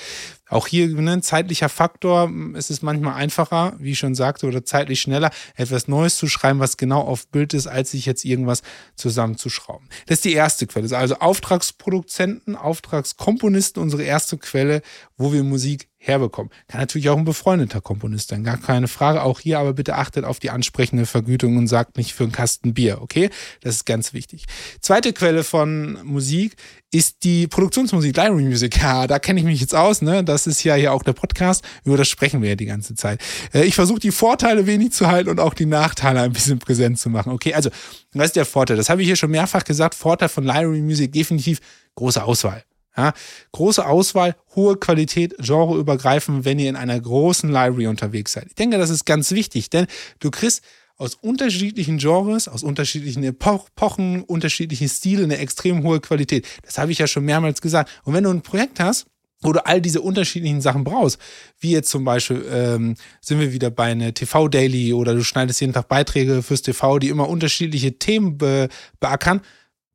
Auch 0.49 0.67
hier 0.67 0.89
ne, 0.89 1.21
zeitlicher 1.21 1.69
Faktor. 1.69 2.29
Es 2.55 2.69
ist 2.69 2.83
manchmal 2.83 3.13
einfacher, 3.13 3.73
wie 3.79 3.91
ich 3.91 3.99
schon 3.99 4.15
sagte, 4.15 4.47
oder 4.47 4.65
zeitlich 4.65 4.99
schneller, 4.99 5.31
etwas 5.55 5.87
Neues 5.87 6.17
zu 6.17 6.27
schreiben, 6.27 6.59
was 6.59 6.75
genau 6.75 6.99
auf 6.99 7.29
Bild 7.29 7.53
ist, 7.53 7.67
als 7.67 7.91
sich 7.91 8.05
jetzt 8.05 8.25
irgendwas 8.25 8.63
zusammenzuschrauben. 8.97 9.87
Das 10.07 10.17
ist 10.17 10.25
die 10.25 10.33
erste 10.33 10.67
Quelle. 10.67 10.97
Also 10.97 11.15
Auftragsproduzenten, 11.15 12.57
Auftragskomponisten, 12.57 13.81
unsere 13.81 14.03
erste 14.03 14.37
Quelle, 14.37 14.81
wo 15.15 15.31
wir 15.31 15.43
Musik 15.43 15.87
herbekommen. 16.03 16.51
Kann 16.67 16.81
natürlich 16.81 17.09
auch 17.09 17.17
ein 17.17 17.25
befreundeter 17.25 17.79
Komponist 17.79 18.29
sein, 18.29 18.43
gar 18.43 18.57
keine 18.57 18.87
Frage. 18.87 19.21
Auch 19.21 19.39
hier 19.39 19.59
aber 19.59 19.73
bitte 19.73 19.95
achtet 19.95 20.25
auf 20.25 20.39
die 20.39 20.49
ansprechende 20.49 21.05
Vergütung 21.05 21.57
und 21.57 21.67
sagt 21.67 21.97
nicht 21.97 22.13
für 22.13 22.23
einen 22.23 22.31
Kasten 22.31 22.73
Bier, 22.73 23.01
okay? 23.01 23.29
Das 23.61 23.75
ist 23.75 23.85
ganz 23.85 24.11
wichtig. 24.11 24.45
Zweite 24.81 25.13
Quelle 25.13 25.43
von 25.43 25.99
Musik 26.03 26.55
ist 26.91 27.23
die 27.23 27.47
Produktionsmusik, 27.47 28.17
Library 28.17 28.43
Music. 28.43 28.81
Ja, 28.81 29.05
da 29.05 29.19
kenne 29.19 29.39
ich 29.39 29.45
mich 29.45 29.61
jetzt 29.61 29.75
aus, 29.75 30.01
ne? 30.01 30.23
Das 30.23 30.47
ist 30.47 30.63
ja 30.63 30.73
hier 30.73 30.91
auch 30.91 31.03
der 31.03 31.13
Podcast, 31.13 31.63
über 31.85 31.97
das 31.97 32.07
sprechen 32.07 32.41
wir 32.41 32.49
ja 32.49 32.55
die 32.55 32.65
ganze 32.65 32.95
Zeit. 32.95 33.21
Äh, 33.53 33.65
ich 33.65 33.75
versuche 33.75 33.99
die 33.99 34.11
Vorteile 34.11 34.65
wenig 34.65 34.93
zu 34.93 35.07
halten 35.07 35.29
und 35.29 35.39
auch 35.39 35.53
die 35.53 35.67
Nachteile 35.67 36.21
ein 36.21 36.33
bisschen 36.33 36.57
präsent 36.57 36.97
zu 36.99 37.11
machen. 37.11 37.31
Okay, 37.31 37.53
also, 37.53 37.69
was 38.13 38.27
ist 38.27 38.35
der 38.35 38.45
Vorteil? 38.45 38.75
Das 38.75 38.89
habe 38.89 39.01
ich 39.01 39.07
hier 39.07 39.15
schon 39.15 39.31
mehrfach 39.31 39.63
gesagt. 39.63 39.93
Vorteil 39.93 40.29
von 40.29 40.43
Library 40.43 40.81
Music 40.81 41.13
definitiv 41.13 41.59
große 41.93 42.23
Auswahl. 42.23 42.63
Ja, 42.97 43.13
große 43.53 43.85
Auswahl, 43.85 44.35
hohe 44.55 44.75
Qualität, 44.75 45.35
genreübergreifend, 45.37 46.43
wenn 46.43 46.59
ihr 46.59 46.69
in 46.69 46.75
einer 46.75 46.99
großen 46.99 47.49
Library 47.49 47.87
unterwegs 47.87 48.33
seid. 48.33 48.47
Ich 48.49 48.55
denke, 48.55 48.77
das 48.77 48.89
ist 48.89 49.05
ganz 49.05 49.31
wichtig, 49.31 49.69
denn 49.69 49.87
du 50.19 50.29
kriegst 50.29 50.61
aus 50.97 51.15
unterschiedlichen 51.15 51.97
Genres, 51.97 52.47
aus 52.47 52.63
unterschiedlichen 52.63 53.23
Epochen, 53.23 54.21
unterschiedlichen 54.23 54.87
Stile 54.87 55.23
eine 55.23 55.37
extrem 55.37 55.83
hohe 55.83 55.99
Qualität. 55.99 56.45
Das 56.63 56.77
habe 56.77 56.91
ich 56.91 56.99
ja 56.99 57.07
schon 57.07 57.25
mehrmals 57.25 57.61
gesagt. 57.61 57.89
Und 58.03 58.13
wenn 58.13 58.23
du 58.23 58.29
ein 58.29 58.43
Projekt 58.43 58.79
hast, 58.79 59.07
wo 59.41 59.51
du 59.51 59.65
all 59.65 59.81
diese 59.81 60.01
unterschiedlichen 60.01 60.61
Sachen 60.61 60.83
brauchst, 60.83 61.19
wie 61.59 61.71
jetzt 61.71 61.89
zum 61.89 62.03
Beispiel 62.03 62.45
ähm, 62.51 62.95
sind 63.19 63.39
wir 63.39 63.51
wieder 63.51 63.71
bei 63.71 63.85
einer 63.85 64.13
TV-Daily 64.13 64.93
oder 64.93 65.15
du 65.15 65.23
schneidest 65.23 65.61
jeden 65.61 65.73
Tag 65.73 65.87
Beiträge 65.87 66.43
fürs 66.43 66.61
TV, 66.61 66.99
die 66.99 67.09
immer 67.09 67.27
unterschiedliche 67.27 67.97
Themen 67.97 68.37
be 68.37 68.69
beackern, 68.99 69.41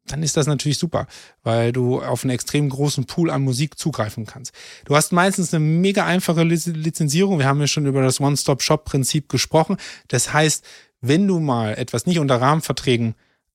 dann 0.07 0.23
ist 0.23 0.37
das 0.37 0.47
natürlich 0.47 0.79
super, 0.79 1.07
weil 1.43 1.73
du 1.73 2.03
auf 2.03 2.25
einen 2.25 2.31
extrem 2.31 2.69
großen 2.69 3.07
Pool 3.07 3.31
an 3.31 3.43
Musik 3.43 3.79
zugreifen 3.79 4.27
kannst. 4.27 4.53
Du 4.85 4.97
hast 4.97 5.13
meistens 5.13 5.53
eine 5.53 5.65
mega 5.65 6.05
einfache 6.05 6.43
Lizenzierung. 6.43 7.39
Wir 7.39 7.47
haben 7.47 7.61
ja 7.61 7.67
schon 7.67 7.87
über 7.87 8.03
das 8.03 8.21
One-Stop-Shop-Prinzip 8.21 9.29
gesprochen. 9.29 9.77
Das 10.09 10.33
heißt, 10.33 10.65
wenn 11.01 11.27
du 11.27 11.41
mal 11.41 11.75
etwas 11.75 12.07
nicht 12.07 12.19
unter 12.19 12.41
Rahmenverträgen 12.41 13.15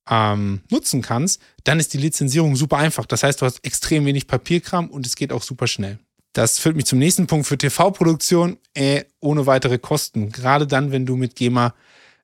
ähm, 0.09 0.61
nutzen 0.69 1.01
kannst, 1.01 1.41
dann 1.63 1.79
ist 1.79 1.93
die 1.93 1.97
Lizenzierung 1.97 2.55
super 2.55 2.77
einfach. 2.77 3.05
Das 3.05 3.23
heißt, 3.23 3.41
du 3.41 3.45
hast 3.45 3.63
extrem 3.65 4.05
wenig 4.05 4.27
Papierkram 4.27 4.89
und 4.89 5.05
es 5.05 5.15
geht 5.15 5.31
auch 5.31 5.43
super 5.43 5.67
schnell. 5.67 5.99
Das 6.33 6.59
führt 6.59 6.75
mich 6.75 6.85
zum 6.85 6.99
nächsten 6.99 7.27
Punkt 7.27 7.45
für 7.45 7.57
TV-Produktion, 7.57 8.57
äh, 8.73 9.03
ohne 9.19 9.45
weitere 9.47 9.77
Kosten. 9.77 10.31
Gerade 10.31 10.65
dann, 10.65 10.91
wenn 10.91 11.05
du 11.05 11.17
mit 11.17 11.35
GEMA 11.35 11.73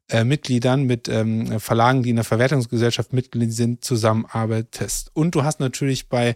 äh, 0.10 0.24
Mitgliedern, 0.24 0.84
mit 0.84 1.08
ähm, 1.10 1.60
Verlagen, 1.60 2.04
die 2.04 2.12
in 2.12 2.16
der 2.16 2.26
Verwertungsgesellschaft 2.26 3.14
Mitglied 3.14 3.54
sind, 3.54 3.84
zusammenarbeitest. 3.84 5.12
Und 5.14 5.36
du 5.36 5.44
hast 5.44 5.60
natürlich 5.60 6.10
bei 6.10 6.36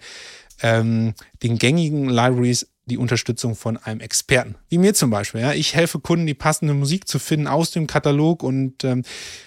ähm, 0.61 1.13
den 1.41 1.57
gängigen 1.57 2.09
Libraries 2.09 2.67
die 2.85 2.97
Unterstützung 2.97 3.55
von 3.55 3.77
einem 3.77 4.01
Experten, 4.01 4.55
wie 4.69 4.77
mir 4.77 4.93
zum 4.93 5.09
Beispiel. 5.09 5.41
Ja. 5.41 5.53
Ich 5.53 5.75
helfe 5.75 5.99
Kunden, 5.99 6.25
die 6.25 6.33
passende 6.33 6.73
Musik 6.73 7.07
zu 7.07 7.19
finden 7.19 7.47
aus 7.47 7.71
dem 7.71 7.87
Katalog 7.87 8.43
und 8.43 8.83
ähm, 8.83 9.03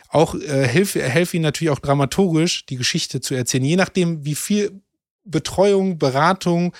auch 0.09 0.35
äh, 0.35 0.67
helfe, 0.67 1.03
helfe 1.03 1.37
ihnen 1.37 1.43
natürlich 1.43 1.71
auch 1.71 1.81
dramaturgisch 1.81 2.65
die 2.67 2.77
Geschichte 2.77 3.21
zu 3.21 3.35
erzählen, 3.35 3.65
je 3.65 3.77
nachdem, 3.77 4.25
wie 4.25 4.35
viel 4.35 4.81
Betreuung, 5.25 5.99
Beratung 5.99 6.75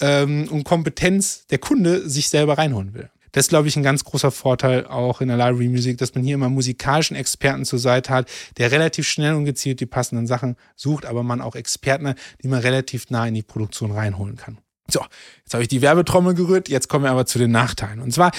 ähm, 0.00 0.48
und 0.50 0.64
Kompetenz 0.64 1.46
der 1.46 1.58
Kunde 1.58 2.08
sich 2.08 2.28
selber 2.28 2.58
reinholen 2.58 2.94
will. 2.94 3.10
Das 3.34 3.46
ist, 3.46 3.48
glaube 3.48 3.66
ich, 3.66 3.76
ein 3.76 3.82
ganz 3.82 4.04
großer 4.04 4.30
Vorteil 4.30 4.86
auch 4.86 5.20
in 5.20 5.26
der 5.26 5.36
Library 5.36 5.68
Music, 5.68 5.98
dass 5.98 6.14
man 6.14 6.22
hier 6.22 6.36
immer 6.36 6.48
musikalischen 6.48 7.16
Experten 7.16 7.64
zur 7.64 7.80
Seite 7.80 8.12
hat, 8.12 8.30
der 8.58 8.70
relativ 8.70 9.08
schnell 9.08 9.34
und 9.34 9.44
gezielt 9.44 9.80
die 9.80 9.86
passenden 9.86 10.28
Sachen 10.28 10.56
sucht, 10.76 11.04
aber 11.04 11.24
man 11.24 11.40
auch 11.40 11.56
Experten, 11.56 12.14
die 12.42 12.48
man 12.48 12.60
relativ 12.60 13.10
nah 13.10 13.26
in 13.26 13.34
die 13.34 13.42
Produktion 13.42 13.90
reinholen 13.90 14.36
kann. 14.36 14.58
So, 14.88 15.00
jetzt 15.42 15.52
habe 15.52 15.62
ich 15.64 15.68
die 15.68 15.82
Werbetrommel 15.82 16.34
gerührt, 16.34 16.68
jetzt 16.68 16.88
kommen 16.88 17.04
wir 17.04 17.10
aber 17.10 17.26
zu 17.26 17.40
den 17.40 17.50
Nachteilen. 17.50 18.00
Und 18.00 18.12
zwar, 18.12 18.30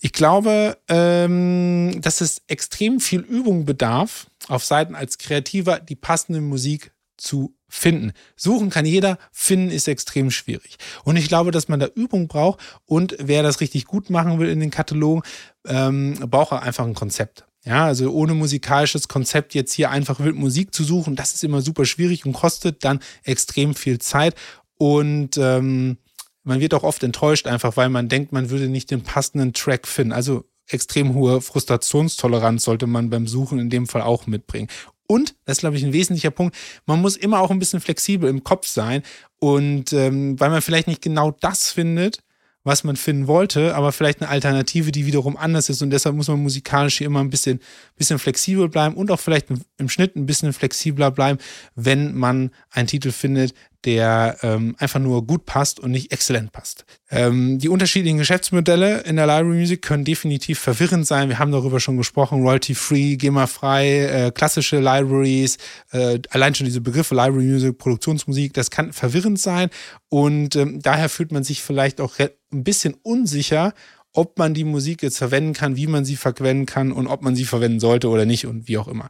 ich 0.00 0.12
glaube, 0.12 0.78
ähm, 0.86 2.00
dass 2.00 2.20
es 2.20 2.42
extrem 2.46 3.00
viel 3.00 3.20
Übung 3.20 3.64
bedarf, 3.64 4.28
auf 4.46 4.64
Seiten 4.64 4.94
als 4.94 5.18
Kreativer 5.18 5.80
die 5.80 5.96
passende 5.96 6.40
Musik 6.40 6.92
zu 7.16 7.56
finden. 7.74 8.12
Suchen 8.36 8.70
kann 8.70 8.86
jeder, 8.86 9.18
finden 9.32 9.70
ist 9.70 9.88
extrem 9.88 10.30
schwierig. 10.30 10.76
Und 11.02 11.16
ich 11.16 11.28
glaube, 11.28 11.50
dass 11.50 11.68
man 11.68 11.80
da 11.80 11.86
Übung 11.86 12.28
braucht 12.28 12.60
und 12.86 13.16
wer 13.18 13.42
das 13.42 13.60
richtig 13.60 13.84
gut 13.86 14.10
machen 14.10 14.38
will 14.38 14.48
in 14.48 14.60
den 14.60 14.70
Katalogen, 14.70 15.22
ähm, 15.66 16.14
braucht 16.30 16.52
einfach 16.52 16.84
ein 16.84 16.94
Konzept. 16.94 17.44
Ja, 17.64 17.86
also 17.86 18.12
ohne 18.12 18.34
musikalisches 18.34 19.08
Konzept 19.08 19.54
jetzt 19.54 19.72
hier 19.72 19.90
einfach 19.90 20.20
wild 20.20 20.36
Musik 20.36 20.74
zu 20.74 20.84
suchen, 20.84 21.16
das 21.16 21.34
ist 21.34 21.42
immer 21.42 21.62
super 21.62 21.86
schwierig 21.86 22.26
und 22.26 22.34
kostet 22.34 22.84
dann 22.84 23.00
extrem 23.22 23.74
viel 23.74 23.98
Zeit. 23.98 24.34
Und 24.76 25.38
ähm, 25.38 25.96
man 26.42 26.60
wird 26.60 26.74
auch 26.74 26.82
oft 26.82 27.02
enttäuscht, 27.02 27.46
einfach 27.46 27.76
weil 27.76 27.88
man 27.88 28.08
denkt, 28.08 28.32
man 28.32 28.50
würde 28.50 28.68
nicht 28.68 28.90
den 28.90 29.02
passenden 29.02 29.54
Track 29.54 29.88
finden. 29.88 30.12
Also 30.12 30.44
extrem 30.68 31.14
hohe 31.14 31.40
Frustrationstoleranz 31.40 32.64
sollte 32.64 32.86
man 32.86 33.10
beim 33.10 33.26
Suchen 33.26 33.58
in 33.58 33.70
dem 33.70 33.86
Fall 33.86 34.02
auch 34.02 34.26
mitbringen. 34.26 34.68
Und, 35.06 35.34
das 35.44 35.58
ist, 35.58 35.60
glaube 35.60 35.76
ich, 35.76 35.84
ein 35.84 35.92
wesentlicher 35.92 36.30
Punkt, 36.30 36.56
man 36.86 37.00
muss 37.00 37.16
immer 37.16 37.40
auch 37.40 37.50
ein 37.50 37.58
bisschen 37.58 37.80
flexibel 37.80 38.28
im 38.28 38.42
Kopf 38.42 38.66
sein. 38.66 39.02
Und 39.38 39.92
ähm, 39.92 40.38
weil 40.40 40.50
man 40.50 40.62
vielleicht 40.62 40.88
nicht 40.88 41.02
genau 41.02 41.30
das 41.40 41.70
findet, 41.70 42.22
was 42.64 42.82
man 42.82 42.96
finden 42.96 43.26
wollte, 43.26 43.74
aber 43.74 43.92
vielleicht 43.92 44.22
eine 44.22 44.30
Alternative, 44.30 44.90
die 44.90 45.04
wiederum 45.04 45.36
anders 45.36 45.68
ist. 45.68 45.82
Und 45.82 45.90
deshalb 45.90 46.16
muss 46.16 46.28
man 46.28 46.42
musikalisch 46.42 46.98
hier 46.98 47.06
immer 47.06 47.20
ein 47.20 47.28
bisschen, 47.28 47.60
bisschen 47.96 48.18
flexibel 48.18 48.68
bleiben 48.70 48.94
und 48.94 49.10
auch 49.10 49.20
vielleicht 49.20 49.48
im 49.76 49.88
Schnitt 49.90 50.16
ein 50.16 50.24
bisschen 50.24 50.54
flexibler 50.54 51.10
bleiben, 51.10 51.38
wenn 51.74 52.14
man 52.14 52.50
einen 52.70 52.88
Titel 52.88 53.12
findet, 53.12 53.54
der 53.84 54.38
ähm, 54.42 54.74
einfach 54.78 55.00
nur 55.00 55.26
gut 55.26 55.46
passt 55.46 55.80
und 55.80 55.90
nicht 55.90 56.12
exzellent 56.12 56.52
passt. 56.52 56.84
Ähm, 57.10 57.58
die 57.58 57.68
unterschiedlichen 57.68 58.18
Geschäftsmodelle 58.18 59.02
in 59.02 59.16
der 59.16 59.26
Library 59.26 59.58
Music 59.58 59.82
können 59.82 60.04
definitiv 60.04 60.58
verwirrend 60.58 61.06
sein. 61.06 61.28
Wir 61.28 61.38
haben 61.38 61.52
darüber 61.52 61.80
schon 61.80 61.96
gesprochen, 61.96 62.42
royalty-free, 62.42 63.16
GEMA-frei, 63.16 64.26
äh, 64.26 64.30
klassische 64.32 64.80
Libraries, 64.80 65.58
äh, 65.92 66.18
allein 66.30 66.54
schon 66.54 66.64
diese 66.66 66.80
Begriffe 66.80 67.14
Library 67.14 67.44
Music, 67.44 67.78
Produktionsmusik, 67.78 68.54
das 68.54 68.70
kann 68.70 68.92
verwirrend 68.92 69.38
sein 69.38 69.70
und 70.08 70.56
ähm, 70.56 70.80
daher 70.80 71.08
fühlt 71.08 71.32
man 71.32 71.44
sich 71.44 71.62
vielleicht 71.62 72.00
auch 72.00 72.18
ein 72.18 72.64
bisschen 72.64 72.94
unsicher, 73.02 73.74
ob 74.14 74.38
man 74.38 74.54
die 74.54 74.64
Musik 74.64 75.02
jetzt 75.02 75.18
verwenden 75.18 75.52
kann, 75.52 75.76
wie 75.76 75.88
man 75.88 76.04
sie 76.04 76.16
verwenden 76.16 76.66
kann 76.66 76.92
und 76.92 77.08
ob 77.08 77.22
man 77.22 77.34
sie 77.34 77.44
verwenden 77.44 77.80
sollte 77.80 78.08
oder 78.08 78.24
nicht 78.24 78.46
und 78.46 78.68
wie 78.68 78.78
auch 78.78 78.88
immer. 78.88 79.08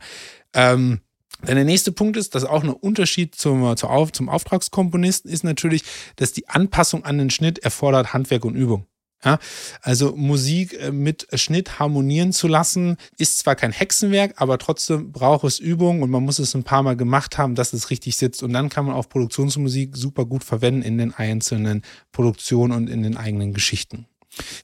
Ähm, 0.54 1.00
denn 1.44 1.56
der 1.56 1.64
nächste 1.64 1.92
Punkt 1.92 2.16
ist, 2.16 2.34
dass 2.34 2.44
auch 2.44 2.62
ein 2.62 2.70
Unterschied 2.70 3.34
zum, 3.34 3.76
zum 3.76 4.28
Auftragskomponisten 4.28 5.30
ist 5.30 5.44
natürlich, 5.44 5.82
dass 6.16 6.32
die 6.32 6.48
Anpassung 6.48 7.04
an 7.04 7.18
den 7.18 7.30
Schnitt 7.30 7.58
erfordert 7.60 8.12
Handwerk 8.12 8.44
und 8.44 8.54
Übung. 8.54 8.86
Ja, 9.24 9.38
also 9.80 10.14
Musik 10.16 10.78
äh, 10.78 10.92
mit 10.92 11.26
Schnitt 11.32 11.78
harmonieren 11.78 12.32
zu 12.32 12.46
lassen, 12.46 12.98
ist 13.16 13.38
zwar 13.38 13.56
kein 13.56 13.72
Hexenwerk, 13.72 14.34
aber 14.36 14.58
trotzdem 14.58 15.12
braucht 15.12 15.44
es 15.44 15.58
Übung 15.58 16.02
und 16.02 16.10
man 16.10 16.22
muss 16.22 16.38
es 16.38 16.54
ein 16.54 16.62
paar 16.62 16.82
Mal 16.82 16.94
gemacht 16.94 17.38
haben, 17.38 17.54
dass 17.54 17.72
es 17.72 17.88
richtig 17.88 18.16
sitzt. 18.16 18.42
Und 18.42 18.52
dann 18.52 18.68
kann 18.68 18.84
man 18.84 18.94
auch 18.94 19.08
Produktionsmusik 19.08 19.96
super 19.96 20.26
gut 20.26 20.44
verwenden 20.44 20.82
in 20.82 20.98
den 20.98 21.14
einzelnen 21.14 21.82
Produktionen 22.12 22.74
und 22.74 22.90
in 22.90 23.02
den 23.02 23.16
eigenen 23.16 23.54
Geschichten. 23.54 24.06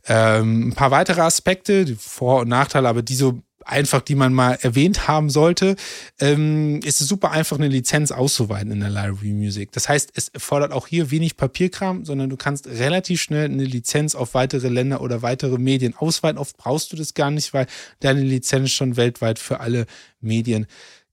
Ähm, 0.06 0.68
ein 0.68 0.74
paar 0.74 0.90
weitere 0.90 1.22
Aspekte, 1.22 1.86
die 1.86 1.94
Vor- 1.94 2.40
und 2.40 2.48
Nachteile, 2.48 2.88
aber 2.88 3.02
die 3.02 3.14
so 3.14 3.40
einfach, 3.64 4.00
die 4.00 4.14
man 4.14 4.32
mal 4.32 4.58
erwähnt 4.62 5.08
haben 5.08 5.30
sollte, 5.30 5.76
ähm, 6.18 6.80
ist 6.84 7.00
es 7.00 7.08
super 7.08 7.30
einfach, 7.30 7.58
eine 7.58 7.68
Lizenz 7.68 8.10
auszuweiten 8.12 8.72
in 8.72 8.80
der 8.80 8.90
Library 8.90 9.32
Music. 9.32 9.72
Das 9.72 9.88
heißt, 9.88 10.12
es 10.14 10.28
erfordert 10.28 10.72
auch 10.72 10.86
hier 10.86 11.10
wenig 11.10 11.36
Papierkram, 11.36 12.04
sondern 12.04 12.30
du 12.30 12.36
kannst 12.36 12.66
relativ 12.66 13.20
schnell 13.20 13.46
eine 13.46 13.64
Lizenz 13.64 14.14
auf 14.14 14.34
weitere 14.34 14.68
Länder 14.68 15.00
oder 15.00 15.22
weitere 15.22 15.58
Medien 15.58 15.94
ausweiten. 15.96 16.38
Oft 16.38 16.56
brauchst 16.56 16.92
du 16.92 16.96
das 16.96 17.14
gar 17.14 17.30
nicht, 17.30 17.54
weil 17.54 17.66
deine 18.00 18.22
Lizenz 18.22 18.70
schon 18.70 18.96
weltweit 18.96 19.38
für 19.38 19.60
alle 19.60 19.86
Medien 20.20 20.66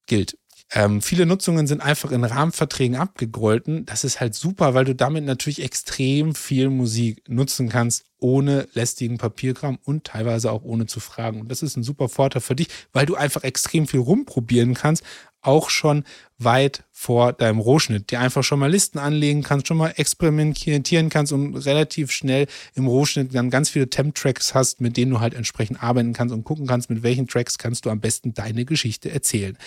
gilt. 0.05 0.37
Ähm, 0.73 1.01
viele 1.01 1.25
Nutzungen 1.25 1.65
sind 1.65 1.81
einfach 1.81 2.11
in 2.11 2.23
Rahmenverträgen 2.23 2.97
abgegolten. 2.97 3.85
Das 3.85 4.03
ist 4.03 4.19
halt 4.19 4.35
super, 4.35 4.73
weil 4.73 4.83
du 4.85 4.95
damit 4.95 5.23
natürlich 5.23 5.61
extrem 5.63 6.35
viel 6.35 6.69
Musik 6.69 7.23
nutzen 7.29 7.69
kannst, 7.69 8.03
ohne 8.19 8.67
lästigen 8.73 9.17
Papierkram 9.17 9.77
und 9.83 10.05
teilweise 10.05 10.51
auch 10.51 10.63
ohne 10.63 10.85
zu 10.85 10.99
fragen. 10.99 11.41
Und 11.41 11.51
das 11.51 11.61
ist 11.61 11.77
ein 11.77 11.83
super 11.83 12.09
Vorteil 12.09 12.41
für 12.41 12.55
dich, 12.55 12.67
weil 12.93 13.05
du 13.05 13.15
einfach 13.15 13.43
extrem 13.43 13.87
viel 13.87 13.99
rumprobieren 13.99 14.73
kannst, 14.73 15.03
auch 15.41 15.69
schon 15.69 16.03
weit 16.37 16.83
vor 16.91 17.31
deinem 17.31 17.59
Rohschnitt, 17.59 18.11
dir 18.11 18.19
einfach 18.19 18.43
schon 18.43 18.59
mal 18.59 18.69
Listen 18.69 18.99
anlegen 18.99 19.43
kannst, 19.43 19.67
schon 19.67 19.77
mal 19.77 19.93
experimentieren 19.95 21.09
kannst 21.09 21.31
und 21.31 21.55
relativ 21.55 22.11
schnell 22.11 22.47
im 22.75 22.87
Rohschnitt 22.87 23.33
dann 23.33 23.49
ganz 23.49 23.69
viele 23.69 23.89
Temp-Tracks 23.89 24.53
hast, 24.53 24.81
mit 24.81 24.97
denen 24.97 25.11
du 25.11 25.19
halt 25.19 25.33
entsprechend 25.33 25.81
arbeiten 25.81 26.13
kannst 26.13 26.33
und 26.33 26.43
gucken 26.43 26.67
kannst, 26.67 26.89
mit 26.89 27.01
welchen 27.01 27.27
Tracks 27.27 27.57
kannst 27.57 27.85
du 27.85 27.89
am 27.89 28.01
besten 28.01 28.33
deine 28.33 28.65
Geschichte 28.65 29.09
erzählen. 29.09 29.57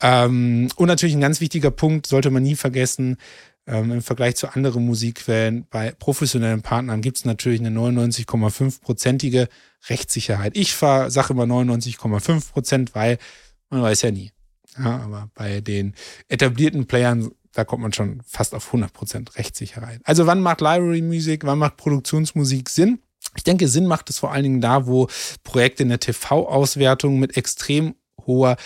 Ähm, 0.00 0.68
und 0.76 0.88
natürlich 0.88 1.16
ein 1.16 1.22
ganz 1.22 1.40
wichtiger 1.40 1.70
Punkt, 1.70 2.06
sollte 2.06 2.30
man 2.30 2.42
nie 2.42 2.56
vergessen, 2.56 3.16
ähm, 3.68 3.92
im 3.92 4.02
Vergleich 4.02 4.36
zu 4.36 4.48
anderen 4.48 4.84
Musikquellen, 4.84 5.66
bei 5.70 5.92
professionellen 5.92 6.62
Partnern 6.62 7.02
gibt 7.02 7.18
es 7.18 7.24
natürlich 7.24 7.60
eine 7.60 7.70
99,5-prozentige 7.78 9.48
Rechtssicherheit. 9.88 10.56
Ich 10.56 10.74
sage 10.74 11.32
immer 11.32 11.44
99,5 11.44 12.50
Prozent, 12.50 12.94
weil 12.94 13.18
man 13.70 13.82
weiß 13.82 14.02
ja 14.02 14.10
nie. 14.10 14.32
Ja, 14.78 15.00
aber 15.00 15.30
bei 15.34 15.60
den 15.60 15.94
etablierten 16.28 16.86
Playern, 16.86 17.30
da 17.52 17.64
kommt 17.64 17.82
man 17.82 17.92
schon 17.92 18.22
fast 18.26 18.54
auf 18.54 18.66
100 18.66 18.92
Prozent 18.92 19.36
Rechtssicherheit. 19.36 20.00
Also 20.04 20.26
wann 20.26 20.40
macht 20.40 20.60
Library 20.60 21.02
Music, 21.02 21.44
wann 21.44 21.58
macht 21.58 21.76
Produktionsmusik 21.76 22.68
Sinn? 22.68 23.00
Ich 23.36 23.44
denke, 23.44 23.68
Sinn 23.68 23.86
macht 23.86 24.08
es 24.08 24.18
vor 24.18 24.32
allen 24.32 24.44
Dingen 24.44 24.60
da, 24.60 24.86
wo 24.86 25.08
Projekte 25.44 25.82
in 25.82 25.90
der 25.90 26.00
TV-Auswertung 26.00 27.18
mit 27.18 27.36
extrem 27.36 27.94
hoher 28.26 28.56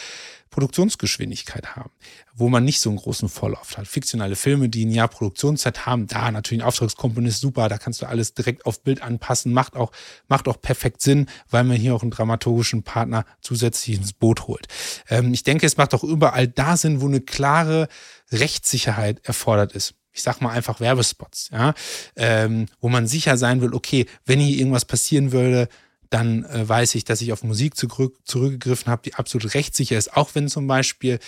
Produktionsgeschwindigkeit 0.53 1.75
haben, 1.75 1.91
wo 2.35 2.49
man 2.49 2.65
nicht 2.65 2.81
so 2.81 2.91
einen 2.91 2.99
großen 2.99 3.29
Vorlauf 3.29 3.77
hat. 3.77 3.89
Fiktionale 3.89 4.37
Filme, 4.37 4.69
die 4.69 4.85
ein 4.85 4.93
Jahr 4.93 5.09
Produktionszeit 5.09 5.87
haben, 5.87 6.07
da 6.07 6.31
natürlich 6.31 6.63
ein 6.63 6.67
Auftragskomponist 6.69 7.41
super, 7.41 7.69
da 7.69 7.79
kannst 7.79 8.03
du 8.03 8.07
alles 8.07 8.35
direkt 8.35 8.67
auf 8.67 8.83
Bild 8.83 9.03
anpassen, 9.03 9.53
macht 9.53 9.75
auch, 9.75 9.91
macht 10.29 10.47
auch 10.47 10.61
perfekt 10.61 11.01
Sinn, 11.01 11.27
weil 11.51 11.65
man 11.65 11.79
hier 11.79 11.95
auch 11.95 12.03
einen 12.03 12.13
dramaturgischen 12.13 12.85
Partner 12.85 13.25
zusätzlich 13.41 13.97
ins 13.97 14.13
Boot 14.13 14.47
holt. 14.47 14.69
Ähm, 15.09 15.33
ich 15.33 15.43
denke, 15.43 15.67
es 15.67 15.79
macht 15.79 15.95
auch 15.95 16.05
überall 16.05 16.47
da 16.47 16.77
Sinn, 16.77 17.01
wo 17.01 17.07
eine 17.07 17.23
klare 17.23 17.89
Rechtssicherheit 18.31 19.21
erfordert 19.25 19.73
ist. 19.73 19.95
ich 20.13 20.23
sag 20.23 20.43
mal 20.43 20.51
einfach 20.51 20.81
Werbespots, 20.81 21.49
ja, 21.51 21.73
ähm, 22.17 22.67
wo 22.81 22.91
man 22.91 23.07
sicher 23.07 23.39
sein 23.39 23.63
will, 23.63 23.73
okay, 23.73 24.07
wenn 24.27 24.39
hier 24.39 24.59
irgendwas 24.59 24.85
passieren 24.85 25.33
würde, 25.33 25.69
dann 26.13 26.45
äh, 26.45 26.69
weiß 26.69 26.95
ich, 26.95 27.05
dass 27.05 27.23
ich 27.23 27.33
auf 27.33 27.43
Musik 27.43 27.77
zurück, 27.77 28.19
zurückgegriffen 28.25 28.91
habe, 28.91 29.03
die 29.03 29.15
absolut 29.15 29.55
rechtssicher 29.55 29.97
ist, 29.97 30.15
auch 30.15 30.35
wenn 30.35 30.49
zum 30.49 30.67
Beispiel 30.67 31.19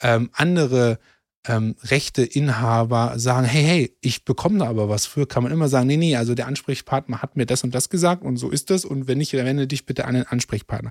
ähm, 0.00 0.30
andere 0.32 0.98
ähm, 1.46 1.76
Rechteinhaber 1.82 3.18
sagen, 3.18 3.46
hey, 3.46 3.62
hey, 3.62 3.96
ich 4.00 4.24
bekomme 4.24 4.58
da 4.58 4.66
aber 4.66 4.88
was 4.88 5.06
für, 5.06 5.26
kann 5.26 5.42
man 5.42 5.52
immer 5.52 5.68
sagen, 5.68 5.86
nee, 5.86 5.96
nee, 5.96 6.16
also 6.16 6.34
der 6.34 6.46
Ansprechpartner 6.46 7.22
hat 7.22 7.36
mir 7.36 7.46
das 7.46 7.64
und 7.64 7.74
das 7.74 7.90
gesagt 7.90 8.22
und 8.22 8.36
so 8.36 8.50
ist 8.50 8.70
das 8.70 8.84
und 8.84 9.08
wenn 9.08 9.18
nicht, 9.18 9.32
dann 9.34 9.44
wende 9.44 9.66
dich 9.66 9.86
bitte 9.86 10.06
an 10.06 10.14
den 10.14 10.26
Ansprechpartner. 10.26 10.90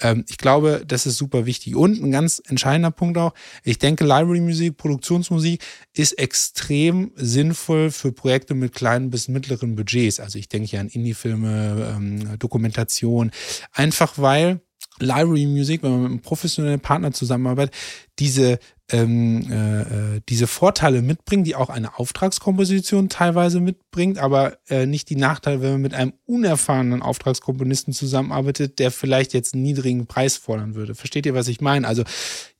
Ähm, 0.00 0.24
ich 0.28 0.38
glaube, 0.38 0.82
das 0.86 1.06
ist 1.06 1.16
super 1.16 1.46
wichtig. 1.46 1.74
Und 1.74 2.02
ein 2.02 2.10
ganz 2.12 2.40
entscheidender 2.46 2.90
Punkt 2.90 3.18
auch, 3.18 3.34
ich 3.64 3.78
denke, 3.78 4.04
Library-Musik, 4.04 4.76
Produktionsmusik 4.76 5.64
ist 5.94 6.12
extrem 6.12 7.12
sinnvoll 7.16 7.90
für 7.90 8.12
Projekte 8.12 8.54
mit 8.54 8.74
kleinen 8.74 9.10
bis 9.10 9.28
mittleren 9.28 9.74
Budgets. 9.74 10.20
Also 10.20 10.38
ich 10.38 10.48
denke 10.48 10.70
ja 10.70 10.80
an 10.80 10.88
Indie-Filme, 10.88 11.94
ähm, 11.96 12.38
Dokumentation, 12.38 13.30
einfach 13.72 14.14
weil 14.16 14.60
Library 15.00 15.46
Music, 15.46 15.82
wenn 15.82 15.90
man 15.90 16.02
mit 16.02 16.10
einem 16.10 16.20
professionellen 16.20 16.80
Partner 16.80 17.12
zusammenarbeitet, 17.12 17.74
diese 18.18 18.58
ähm, 18.90 19.50
äh, 19.50 19.80
äh, 20.16 20.20
diese 20.28 20.46
Vorteile 20.46 21.02
mitbringen, 21.02 21.44
die 21.44 21.54
auch 21.54 21.68
eine 21.68 21.98
Auftragskomposition 21.98 23.08
teilweise 23.08 23.60
mitbringt, 23.60 24.18
aber 24.18 24.58
äh, 24.68 24.86
nicht 24.86 25.10
die 25.10 25.16
Nachteile, 25.16 25.60
wenn 25.60 25.72
man 25.72 25.80
mit 25.82 25.94
einem 25.94 26.14
unerfahrenen 26.26 27.02
Auftragskomponisten 27.02 27.92
zusammenarbeitet, 27.92 28.78
der 28.78 28.90
vielleicht 28.90 29.34
jetzt 29.34 29.54
einen 29.54 29.62
niedrigen 29.62 30.06
Preis 30.06 30.36
fordern 30.36 30.74
würde. 30.74 30.94
Versteht 30.94 31.26
ihr, 31.26 31.34
was 31.34 31.48
ich 31.48 31.60
meine? 31.60 31.86
Also 31.86 32.04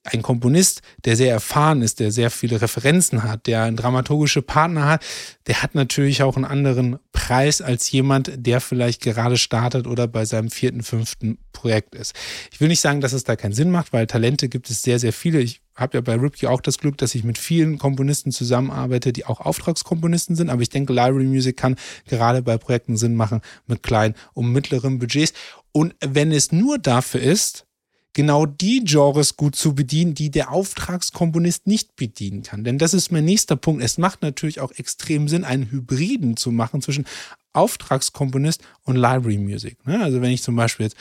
ein 0.05 0.23
Komponist, 0.23 0.83
der 1.05 1.17
sehr 1.17 1.33
erfahren 1.33 1.83
ist, 1.83 2.01
der 2.01 2.13
sehr 2.13 2.31
viele 2.31 2.61
Referenzen 2.61 3.25
hat, 3.25 3.47
der 3.47 3.65
einen 3.65 3.77
dramaturgische 3.77 4.43
Partner 4.43 4.87
hat, 4.87 5.05
der 5.47 5.63
hat 5.63 5.75
natürlich 5.75 6.23
auch 6.23 6.37
einen 6.37 6.45
anderen 6.45 6.99
Preis 7.13 7.61
als 7.61 7.91
jemand, 7.91 8.33
der 8.35 8.61
vielleicht 8.61 9.03
gerade 9.03 9.37
startet 9.37 9.87
oder 9.87 10.07
bei 10.07 10.25
seinem 10.25 10.51
vierten, 10.51 10.83
fünften 10.83 11.39
Projekt 11.53 11.95
ist. 11.95 12.15
Ich 12.53 12.61
will 12.61 12.69
nicht 12.69 12.81
sagen, 12.81 13.01
dass 13.01 13.13
es 13.13 13.25
da 13.25 13.37
keinen 13.37 13.53
Sinn 13.53 13.71
macht, 13.71 13.93
weil 13.93 14.07
Talente 14.07 14.49
gibt 14.49 14.71
es 14.71 14.83
sehr, 14.83 14.99
sehr 14.99 15.13
viele. 15.13 15.41
Ich 15.41 15.61
habe 15.79 15.97
ja 15.97 16.01
bei 16.01 16.15
Ripkey 16.15 16.47
auch 16.47 16.61
das 16.61 16.79
Glück, 16.79 16.99
dass 16.99 17.15
ich 17.15 17.25
mit 17.25 17.39
vielen 17.39 17.79
Komponisten 17.79 18.33
zusammenarbeite, 18.33 19.13
die 19.13 19.25
auch 19.25 19.41
Auftragskomponisten 19.41 20.37
sind. 20.37 20.51
Aber 20.51 20.63
ich 20.63 20.71
denke, 20.71 20.93
Library 20.93 21.25
Music 21.25 21.57
kann 21.57 21.77
gerade 22.07 22.43
bei 22.43 22.59
Projekten 22.59 22.97
Sinn 22.97 23.15
machen 23.15 23.41
mit 23.67 23.83
kleinen 23.83 24.15
und 24.35 24.53
mittleren 24.53 24.99
Budgets. 24.99 25.33
Und 25.73 25.95
wenn 26.05 26.33
es 26.33 26.53
nur 26.53 26.79
dafür 26.79 27.21
ist, 27.21 27.67
genau 28.15 28.47
die 28.47 28.83
Genres 28.85 29.37
gut 29.37 29.55
zu 29.55 29.77
bedienen, 29.77 30.15
die 30.15 30.31
der 30.31 30.51
Auftragskomponist 30.51 31.69
nicht 31.69 31.95
bedienen 31.95 32.43
kann. 32.43 32.65
Denn 32.65 32.79
das 32.79 32.93
ist 32.93 33.13
mein 33.13 33.25
nächster 33.25 33.55
Punkt. 33.55 33.83
Es 33.83 33.97
macht 33.97 34.23
natürlich 34.23 34.61
auch 34.61 34.73
extrem 34.73 35.29
Sinn, 35.29 35.45
einen 35.45 35.71
Hybriden 35.71 36.37
zu 36.37 36.51
machen 36.51 36.83
zwischen 36.83 37.07
Auftragskomponist 37.53 38.63
und 38.83 38.97
Library 38.97 39.39
Music. 39.39 39.87
Ne? 39.87 40.03
Also 40.03 40.21
wenn 40.21 40.33
ich 40.33 40.43
zum 40.43 40.57
Beispiel 40.57 40.87
jetzt 40.87 40.97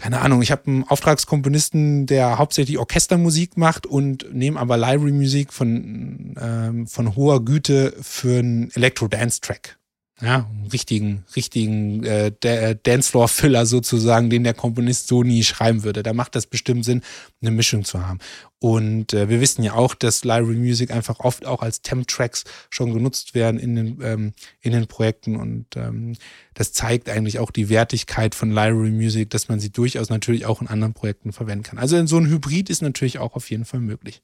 keine 0.00 0.20
Ahnung, 0.20 0.42
ich 0.42 0.50
habe 0.50 0.66
einen 0.66 0.84
Auftragskomponisten, 0.84 2.06
der 2.06 2.38
hauptsächlich 2.38 2.78
Orchestermusik 2.78 3.56
macht 3.56 3.86
und 3.86 4.32
nehme 4.32 4.58
aber 4.58 4.76
Library-Musik 4.76 5.52
von, 5.52 6.34
ähm, 6.40 6.86
von 6.86 7.16
hoher 7.16 7.44
Güte 7.44 7.94
für 8.00 8.38
einen 8.38 8.70
Electro-Dance-Track 8.72 9.79
ja, 10.22 10.50
richtigen, 10.72 11.24
richtigen 11.34 12.04
äh, 12.04 12.32
äh, 12.42 12.76
Dancefloor-Filler 12.82 13.64
sozusagen, 13.64 14.28
den 14.28 14.44
der 14.44 14.52
Komponist 14.52 15.08
so 15.08 15.22
nie 15.22 15.42
schreiben 15.42 15.82
würde. 15.82 16.02
Da 16.02 16.12
macht 16.12 16.34
das 16.34 16.46
bestimmt 16.46 16.84
Sinn, 16.84 17.02
eine 17.40 17.50
Mischung 17.50 17.84
zu 17.84 18.06
haben. 18.06 18.18
Und 18.58 19.14
äh, 19.14 19.30
wir 19.30 19.40
wissen 19.40 19.62
ja 19.62 19.74
auch, 19.74 19.94
dass 19.94 20.24
Library 20.24 20.56
Music 20.56 20.90
einfach 20.90 21.20
oft 21.20 21.46
auch 21.46 21.62
als 21.62 21.80
Temp-Tracks 21.80 22.44
schon 22.68 22.92
genutzt 22.92 23.34
werden 23.34 23.58
in 23.58 23.76
den, 23.76 23.98
ähm, 24.02 24.32
in 24.60 24.72
den 24.72 24.86
Projekten. 24.86 25.36
Und 25.36 25.76
ähm, 25.76 26.16
das 26.52 26.72
zeigt 26.72 27.08
eigentlich 27.08 27.38
auch 27.38 27.50
die 27.50 27.70
Wertigkeit 27.70 28.34
von 28.34 28.50
Library 28.50 28.90
Music, 28.90 29.30
dass 29.30 29.48
man 29.48 29.58
sie 29.58 29.70
durchaus 29.70 30.10
natürlich 30.10 30.44
auch 30.44 30.60
in 30.60 30.68
anderen 30.68 30.92
Projekten 30.92 31.32
verwenden 31.32 31.64
kann. 31.64 31.78
Also 31.78 32.04
so 32.06 32.18
ein 32.18 32.26
Hybrid 32.26 32.68
ist 32.68 32.82
natürlich 32.82 33.18
auch 33.18 33.34
auf 33.36 33.50
jeden 33.50 33.64
Fall 33.64 33.80
möglich. 33.80 34.20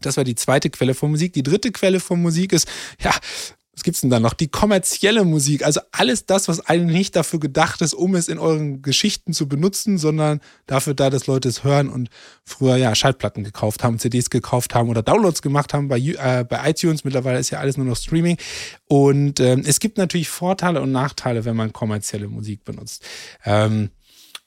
Das 0.00 0.16
war 0.16 0.24
die 0.24 0.34
zweite 0.34 0.70
Quelle 0.70 0.94
von 0.94 1.10
Musik. 1.10 1.32
Die 1.32 1.42
dritte 1.42 1.72
Quelle 1.72 2.00
von 2.00 2.20
Musik 2.20 2.52
ist, 2.52 2.68
ja, 3.00 3.12
was 3.78 3.84
gibt's 3.84 4.00
denn 4.00 4.10
da 4.10 4.18
noch? 4.18 4.34
Die 4.34 4.48
kommerzielle 4.48 5.24
Musik, 5.24 5.64
also 5.64 5.80
alles 5.92 6.26
das, 6.26 6.48
was 6.48 6.66
eigentlich 6.66 6.96
nicht 6.96 7.16
dafür 7.16 7.38
gedacht 7.38 7.80
ist, 7.80 7.94
um 7.94 8.16
es 8.16 8.26
in 8.26 8.40
euren 8.40 8.82
Geschichten 8.82 9.32
zu 9.32 9.46
benutzen, 9.46 9.98
sondern 9.98 10.40
dafür 10.66 10.94
da, 10.94 11.10
dass 11.10 11.28
Leute 11.28 11.48
es 11.48 11.62
hören 11.62 11.88
und 11.88 12.10
früher 12.44 12.74
ja 12.74 12.92
Schallplatten 12.96 13.44
gekauft 13.44 13.84
haben, 13.84 14.00
CDs 14.00 14.30
gekauft 14.30 14.74
haben 14.74 14.88
oder 14.88 15.02
Downloads 15.02 15.42
gemacht 15.42 15.74
haben 15.74 15.86
bei, 15.86 15.98
äh, 15.98 16.44
bei 16.44 16.68
iTunes. 16.68 17.04
Mittlerweile 17.04 17.38
ist 17.38 17.50
ja 17.50 17.60
alles 17.60 17.76
nur 17.76 17.86
noch 17.86 17.96
Streaming. 17.96 18.36
Und 18.88 19.38
ähm, 19.38 19.62
es 19.64 19.78
gibt 19.78 19.96
natürlich 19.96 20.28
Vorteile 20.28 20.82
und 20.82 20.90
Nachteile, 20.90 21.44
wenn 21.44 21.54
man 21.54 21.72
kommerzielle 21.72 22.26
Musik 22.26 22.64
benutzt. 22.64 23.04
Ähm, 23.44 23.90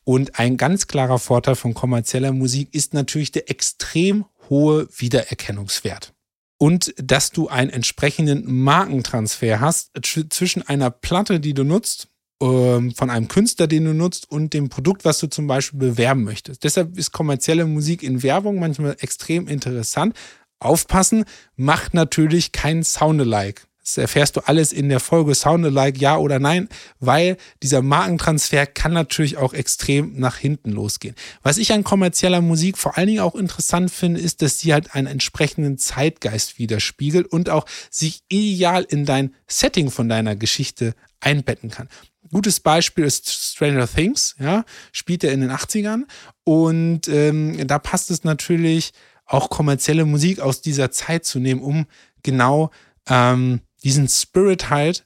und 0.03 0.39
ein 0.39 0.57
ganz 0.57 0.87
klarer 0.87 1.19
Vorteil 1.19 1.55
von 1.55 1.73
kommerzieller 1.73 2.33
Musik 2.33 2.67
ist 2.73 2.93
natürlich 2.93 3.31
der 3.31 3.49
extrem 3.49 4.25
hohe 4.49 4.89
Wiedererkennungswert 4.97 6.13
und 6.61 6.93
dass 6.97 7.31
du 7.31 7.47
einen 7.47 7.71
entsprechenden 7.71 8.43
Markentransfer 8.45 9.61
hast 9.61 9.89
zwischen 10.29 10.61
einer 10.61 10.91
Platte, 10.91 11.39
die 11.39 11.55
du 11.55 11.63
nutzt, 11.63 12.07
ähm, 12.39 12.93
von 12.93 13.09
einem 13.09 13.27
Künstler, 13.27 13.65
den 13.65 13.85
du 13.85 13.95
nutzt 13.95 14.29
und 14.29 14.53
dem 14.53 14.69
Produkt, 14.69 15.03
was 15.03 15.17
du 15.17 15.25
zum 15.25 15.47
Beispiel 15.47 15.79
bewerben 15.79 16.23
möchtest. 16.23 16.63
Deshalb 16.63 16.99
ist 16.99 17.13
kommerzielle 17.13 17.65
Musik 17.65 18.03
in 18.03 18.21
Werbung 18.21 18.59
manchmal 18.59 18.95
extrem 18.99 19.47
interessant. 19.47 20.15
Aufpassen, 20.59 21.25
macht 21.55 21.95
natürlich 21.95 22.51
kein 22.51 22.83
Soundalike. 22.83 23.63
Das 23.83 23.97
erfährst 23.97 24.35
du 24.35 24.41
alles 24.41 24.71
in 24.73 24.89
der 24.89 24.99
Folge 24.99 25.33
Soundalike, 25.33 25.99
ja 25.99 26.17
oder 26.17 26.39
nein, 26.39 26.69
weil 26.99 27.37
dieser 27.63 27.81
Markentransfer 27.81 28.67
kann 28.67 28.93
natürlich 28.93 29.37
auch 29.37 29.53
extrem 29.53 30.19
nach 30.19 30.37
hinten 30.37 30.71
losgehen. 30.71 31.15
Was 31.41 31.57
ich 31.57 31.73
an 31.73 31.83
kommerzieller 31.83 32.41
Musik 32.41 32.77
vor 32.77 32.97
allen 32.97 33.07
Dingen 33.07 33.21
auch 33.21 33.35
interessant 33.35 33.89
finde, 33.89 34.19
ist, 34.19 34.43
dass 34.43 34.59
sie 34.59 34.73
halt 34.73 34.93
einen 34.93 35.07
entsprechenden 35.07 35.79
Zeitgeist 35.79 36.59
widerspiegelt 36.59 37.25
und 37.25 37.49
auch 37.49 37.65
sich 37.89 38.21
ideal 38.29 38.83
in 38.83 39.05
dein 39.05 39.33
Setting 39.47 39.89
von 39.89 40.07
deiner 40.07 40.35
Geschichte 40.35 40.93
einbetten 41.19 41.71
kann. 41.71 41.89
Gutes 42.31 42.59
Beispiel 42.59 43.03
ist 43.03 43.29
Stranger 43.29 43.87
Things, 43.87 44.35
ja, 44.39 44.63
spielt 44.91 45.23
er 45.23 45.33
in 45.33 45.41
den 45.41 45.51
80ern 45.51 46.03
und 46.43 47.07
ähm, 47.07 47.67
da 47.67 47.79
passt 47.79 48.11
es 48.11 48.23
natürlich 48.23 48.93
auch 49.25 49.49
kommerzielle 49.49 50.05
Musik 50.05 50.39
aus 50.39 50.61
dieser 50.61 50.91
Zeit 50.91 51.25
zu 51.25 51.39
nehmen, 51.39 51.61
um 51.61 51.87
genau 52.23 52.69
ähm, 53.09 53.61
diesen 53.83 54.07
Spirit 54.07 54.69
halt 54.69 55.05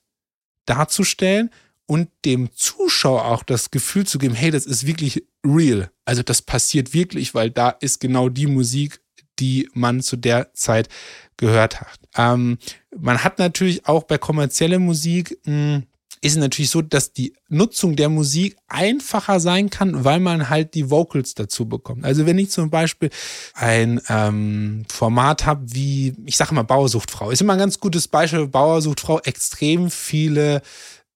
darzustellen 0.66 1.52
und 1.88 2.10
dem 2.26 2.50
Zuschauer 2.56 3.26
auch 3.26 3.44
das 3.44 3.72
Gefühl 3.72 4.06
zu 4.06 4.18
geben, 4.18 4.34
hey, 4.34 4.52
das 4.52 4.66
ist 4.66 4.88
wirklich 4.88 5.24
real. 5.46 5.92
Also 6.04 6.24
das 6.24 6.42
passiert 6.42 6.94
wirklich, 6.94 7.36
weil 7.36 7.52
da 7.52 7.70
ist 7.70 8.00
genau 8.00 8.30
die 8.30 8.48
Musik, 8.48 9.02
die 9.40 9.70
man 9.74 10.02
zu 10.02 10.16
der 10.16 10.54
Zeit 10.54 10.90
gehört 11.38 11.82
hat. 11.82 12.00
Ähm, 12.16 12.58
man 12.98 13.24
hat 13.24 13.40
natürlich 13.40 13.86
auch 13.86 14.04
bei 14.04 14.18
kommerzieller 14.18 14.80
Musik 14.80 15.38
mh, 15.46 15.76
hm, 15.76 15.84
ist 16.21 16.34
es 16.34 16.38
natürlich 16.38 16.69
so, 16.69 16.82
dass 16.82 17.13
die 17.13 17.34
Nutzung 17.49 17.95
der 17.95 18.10
Musik 18.10 18.56
einfacher 18.67 19.39
sein 19.39 19.69
kann, 19.69 20.04
weil 20.04 20.19
man 20.19 20.49
halt 20.49 20.73
die 20.73 20.89
Vocals 20.89 21.36
dazu 21.36 21.67
bekommt. 21.67 22.06
Also 22.06 22.25
wenn 22.25 22.38
ich 22.39 22.51
zum 22.51 22.69
Beispiel 22.69 23.10
ein 23.54 24.01
ähm, 24.10 24.86
Format 24.89 25.45
habe 25.45 25.62
wie, 25.73 26.15
ich 26.25 26.38
sage 26.38 26.54
mal 26.54 26.63
Bauersuchtfrau, 26.63 27.32
ist 27.32 27.41
immer 27.41 27.54
ein 27.54 27.60
ganz 27.60 27.80
gutes 27.80 28.08
Beispiel, 28.08 28.47
Bauersuchtfrau, 28.47 29.19
extrem 29.21 29.91
viele 29.91 30.62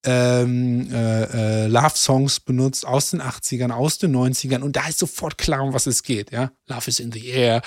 ähm, 0.05 0.89
äh, 0.93 1.63
äh, 1.63 1.67
Love-Songs 1.67 2.39
benutzt 2.39 2.88
aus 2.88 3.12
den 3.12 3.21
80ern, 3.21 3.71
aus 3.71 3.97
den 3.97 4.15
90ern 4.15 4.62
und 4.62 4.75
da 4.75 4.88
ist 4.88 4.99
sofort 4.99 5.38
klar, 5.38 5.62
um 5.62 5.73
was 5.73 5.88
es 5.88 6.03
geht. 6.03 6.31
Ja? 6.31 6.51
Love 6.67 6.88
is 6.88 6.99
in 6.99 7.12
the 7.12 7.27
air 7.27 7.62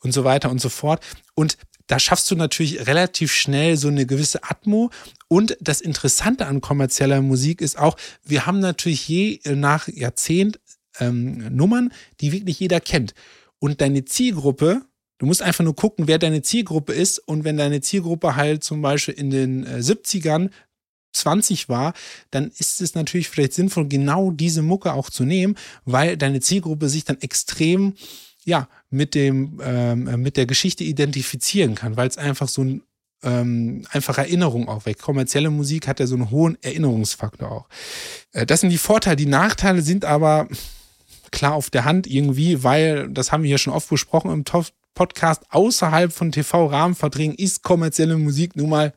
und 0.00 0.12
so 0.12 0.24
weiter 0.24 0.50
und 0.50 0.60
so 0.60 0.68
fort. 0.68 1.02
Und 1.34 1.56
da 1.88 1.98
schaffst 1.98 2.30
du 2.30 2.36
natürlich 2.36 2.86
relativ 2.86 3.32
schnell 3.32 3.76
so 3.76 3.88
eine 3.88 4.06
gewisse 4.06 4.44
Atmo. 4.44 4.90
Und 5.26 5.56
das 5.60 5.80
Interessante 5.80 6.46
an 6.46 6.60
kommerzieller 6.60 7.20
Musik 7.20 7.60
ist 7.60 7.78
auch, 7.78 7.96
wir 8.24 8.46
haben 8.46 8.60
natürlich 8.60 9.08
je 9.08 9.40
nach 9.44 9.88
Jahrzehnt 9.88 10.60
ähm, 11.00 11.54
Nummern, 11.54 11.92
die 12.20 12.30
wirklich 12.30 12.60
jeder 12.60 12.80
kennt. 12.80 13.14
Und 13.58 13.80
deine 13.80 14.04
Zielgruppe, 14.04 14.82
du 15.18 15.26
musst 15.26 15.42
einfach 15.42 15.64
nur 15.64 15.74
gucken, 15.74 16.06
wer 16.06 16.18
deine 16.18 16.42
Zielgruppe 16.42 16.92
ist. 16.92 17.18
Und 17.18 17.44
wenn 17.44 17.56
deine 17.56 17.80
Zielgruppe 17.80 18.36
halt 18.36 18.62
zum 18.62 18.82
Beispiel 18.82 19.14
in 19.14 19.30
den 19.30 19.64
äh, 19.66 19.78
70ern 19.78 20.50
20 21.12 21.70
war, 21.70 21.94
dann 22.30 22.50
ist 22.58 22.80
es 22.82 22.94
natürlich 22.94 23.28
vielleicht 23.28 23.54
sinnvoll, 23.54 23.88
genau 23.88 24.30
diese 24.30 24.62
Mucke 24.62 24.92
auch 24.92 25.08
zu 25.08 25.24
nehmen, 25.24 25.56
weil 25.86 26.18
deine 26.18 26.40
Zielgruppe 26.40 26.88
sich 26.88 27.04
dann 27.04 27.20
extrem 27.20 27.94
ja, 28.48 28.68
mit 28.90 29.14
dem, 29.14 29.60
ähm, 29.62 30.08
äh, 30.08 30.16
mit 30.16 30.36
der 30.36 30.46
Geschichte 30.46 30.84
identifizieren 30.84 31.74
kann, 31.74 31.96
weil 31.96 32.08
es 32.08 32.18
einfach 32.18 32.48
so 32.48 32.62
ein 32.64 32.82
ähm, 33.24 33.84
einfach 33.90 34.16
Erinnerung 34.16 34.68
auch 34.68 34.86
weg. 34.86 35.00
Kommerzielle 35.00 35.50
Musik 35.50 35.88
hat 35.88 35.98
ja 35.98 36.06
so 36.06 36.14
einen 36.14 36.30
hohen 36.30 36.56
Erinnerungsfaktor 36.62 37.50
auch. 37.50 37.68
Äh, 38.32 38.46
das 38.46 38.60
sind 38.60 38.70
die 38.70 38.78
Vorteile. 38.78 39.16
Die 39.16 39.26
Nachteile 39.26 39.82
sind 39.82 40.04
aber 40.04 40.48
klar 41.32 41.54
auf 41.54 41.68
der 41.68 41.84
Hand 41.84 42.06
irgendwie, 42.06 42.62
weil, 42.62 43.08
das 43.10 43.32
haben 43.32 43.42
wir 43.42 43.48
hier 43.48 43.58
schon 43.58 43.72
oft 43.72 43.88
besprochen 43.88 44.30
im 44.30 44.44
Musikpodcast 44.98 45.44
außerhalb 45.50 46.12
von 46.12 46.32
TV-Rahmenverträgen 46.32 47.36
ist 47.36 47.62
kommerzielle 47.62 48.16
Musik 48.16 48.56
nun 48.56 48.70
mal 48.70 48.94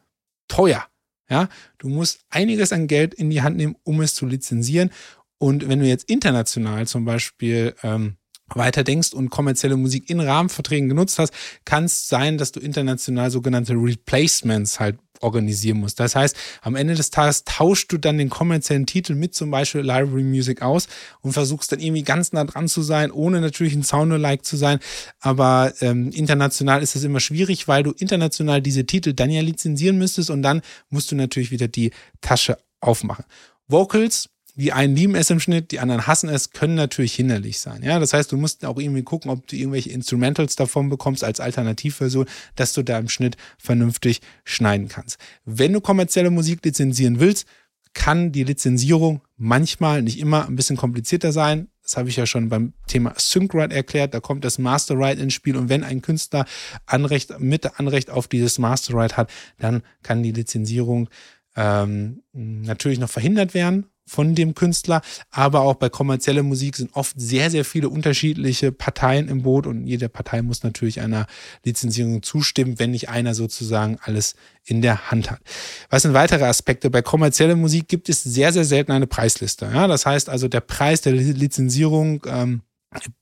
teuer. 0.47 0.85
Ja, 1.29 1.47
du 1.77 1.87
musst 1.87 2.25
einiges 2.29 2.73
an 2.73 2.87
Geld 2.87 3.13
in 3.13 3.29
die 3.29 3.41
Hand 3.41 3.55
nehmen, 3.55 3.75
um 3.83 4.01
es 4.01 4.15
zu 4.15 4.25
lizenzieren. 4.25 4.91
Und 5.37 5.69
wenn 5.69 5.79
du 5.79 5.87
jetzt 5.87 6.09
international 6.09 6.87
zum 6.87 7.05
Beispiel 7.05 7.73
ähm, 7.83 8.17
weiter 8.55 8.83
denkst 8.83 9.13
und 9.13 9.29
kommerzielle 9.29 9.77
Musik 9.77 10.09
in 10.09 10.19
Rahmenverträgen 10.19 10.89
genutzt 10.89 11.19
hast, 11.19 11.33
kann 11.65 11.85
es 11.85 12.07
sein, 12.07 12.37
dass 12.37 12.51
du 12.51 12.59
international 12.59 13.31
sogenannte 13.31 13.73
Replacements 13.73 14.79
halt 14.79 14.97
organisieren 15.21 15.79
musst. 15.79 15.99
Das 15.99 16.15
heißt, 16.15 16.35
am 16.61 16.75
Ende 16.75 16.95
des 16.95 17.11
Tages 17.11 17.43
tauschst 17.43 17.91
du 17.91 17.97
dann 17.97 18.17
den 18.17 18.29
kommerziellen 18.29 18.85
Titel 18.85 19.15
mit 19.15 19.33
zum 19.35 19.51
Beispiel 19.51 19.81
Library 19.81 20.23
Music 20.23 20.61
aus 20.61 20.87
und 21.21 21.33
versuchst 21.33 21.71
dann 21.71 21.79
irgendwie 21.79 22.03
ganz 22.03 22.33
nah 22.33 22.43
dran 22.43 22.67
zu 22.67 22.81
sein, 22.81 23.11
ohne 23.11 23.41
natürlich 23.41 23.73
ein 23.73 23.83
Sound-alike 23.83 24.43
zu 24.43 24.57
sein. 24.57 24.79
Aber 25.19 25.73
ähm, 25.81 26.09
international 26.11 26.81
ist 26.81 26.95
es 26.95 27.03
immer 27.03 27.19
schwierig, 27.19 27.67
weil 27.67 27.83
du 27.83 27.91
international 27.91 28.61
diese 28.61 28.85
Titel 28.85 29.13
dann 29.13 29.29
ja 29.29 29.41
lizenzieren 29.41 29.97
müsstest 29.97 30.29
und 30.29 30.41
dann 30.41 30.61
musst 30.89 31.11
du 31.11 31.15
natürlich 31.15 31.51
wieder 31.51 31.67
die 31.67 31.91
Tasche 32.21 32.57
aufmachen. 32.79 33.25
Vocals 33.67 34.30
die 34.55 34.73
einen 34.73 34.95
lieben 34.95 35.15
es 35.15 35.29
im 35.29 35.39
Schnitt, 35.39 35.71
die 35.71 35.79
anderen 35.79 36.07
hassen 36.07 36.29
es, 36.29 36.51
können 36.51 36.75
natürlich 36.75 37.13
hinderlich 37.13 37.59
sein. 37.59 37.83
Ja, 37.83 37.99
das 37.99 38.13
heißt, 38.13 38.31
du 38.31 38.37
musst 38.37 38.65
auch 38.65 38.77
irgendwie 38.77 39.03
gucken, 39.03 39.31
ob 39.31 39.47
du 39.47 39.55
irgendwelche 39.55 39.91
Instrumentals 39.91 40.55
davon 40.55 40.89
bekommst 40.89 41.23
als 41.23 41.39
Alternativversion, 41.39 42.25
dass 42.55 42.73
du 42.73 42.83
da 42.83 42.97
im 42.99 43.09
Schnitt 43.09 43.37
vernünftig 43.57 44.21
schneiden 44.43 44.87
kannst. 44.87 45.17
Wenn 45.45 45.73
du 45.73 45.81
kommerzielle 45.81 46.31
Musik 46.31 46.63
lizenzieren 46.63 47.19
willst, 47.19 47.47
kann 47.93 48.31
die 48.31 48.43
Lizenzierung 48.43 49.21
manchmal, 49.37 50.01
nicht 50.01 50.19
immer, 50.19 50.47
ein 50.47 50.55
bisschen 50.55 50.77
komplizierter 50.77 51.31
sein. 51.31 51.67
Das 51.83 51.97
habe 51.97 52.09
ich 52.09 52.15
ja 52.15 52.25
schon 52.25 52.47
beim 52.47 52.73
Thema 52.87 53.13
Sync-Right 53.17 53.73
erklärt. 53.73 54.13
Da 54.13 54.19
kommt 54.19 54.45
das 54.45 54.59
Master-Right 54.59 55.19
ins 55.19 55.33
Spiel. 55.33 55.57
Und 55.57 55.67
wenn 55.67 55.83
ein 55.83 56.01
Künstler 56.01 56.45
Anrecht, 56.85 57.39
mit 57.39 57.79
Anrecht 57.79 58.09
auf 58.09 58.27
dieses 58.27 58.59
Master-Right 58.59 59.17
hat, 59.17 59.29
dann 59.59 59.83
kann 60.03 60.23
die 60.23 60.31
Lizenzierung 60.31 61.09
ähm, 61.57 62.23
natürlich 62.31 62.99
noch 62.99 63.09
verhindert 63.09 63.53
werden 63.53 63.90
von 64.05 64.35
dem 64.35 64.55
Künstler, 64.55 65.01
aber 65.29 65.61
auch 65.61 65.75
bei 65.75 65.89
kommerzieller 65.89 66.43
Musik 66.43 66.75
sind 66.75 66.93
oft 66.95 67.19
sehr, 67.19 67.49
sehr 67.49 67.65
viele 67.65 67.89
unterschiedliche 67.89 68.71
Parteien 68.71 69.27
im 69.27 69.43
Boot 69.43 69.67
und 69.67 69.87
jede 69.87 70.09
Partei 70.09 70.41
muss 70.41 70.63
natürlich 70.63 71.01
einer 71.01 71.27
Lizenzierung 71.63 72.23
zustimmen, 72.23 72.79
wenn 72.79 72.91
nicht 72.91 73.09
einer 73.09 73.33
sozusagen 73.33 73.97
alles 74.03 74.35
in 74.65 74.81
der 74.81 75.11
Hand 75.11 75.31
hat. 75.31 75.41
Was 75.89 76.03
sind 76.03 76.13
weitere 76.13 76.45
Aspekte? 76.45 76.89
Bei 76.89 77.01
kommerzieller 77.01 77.55
Musik 77.55 77.87
gibt 77.87 78.09
es 78.09 78.23
sehr, 78.23 78.51
sehr 78.53 78.65
selten 78.65 78.91
eine 78.91 79.07
Preisliste. 79.07 79.69
Ja? 79.73 79.87
Das 79.87 80.05
heißt 80.05 80.29
also, 80.29 80.47
der 80.47 80.61
Preis 80.61 81.01
der 81.01 81.13
Lizenzierung 81.13 82.23
ähm, 82.27 82.61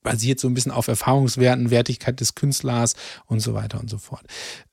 basiert 0.01 0.39
so 0.39 0.47
ein 0.47 0.53
bisschen 0.53 0.71
auf 0.71 0.87
Erfahrungswerten, 0.87 1.69
Wertigkeit 1.69 2.19
des 2.19 2.35
Künstlers 2.35 2.95
und 3.27 3.39
so 3.39 3.53
weiter 3.53 3.79
und 3.79 3.89
so 3.89 3.97
fort. 3.97 4.25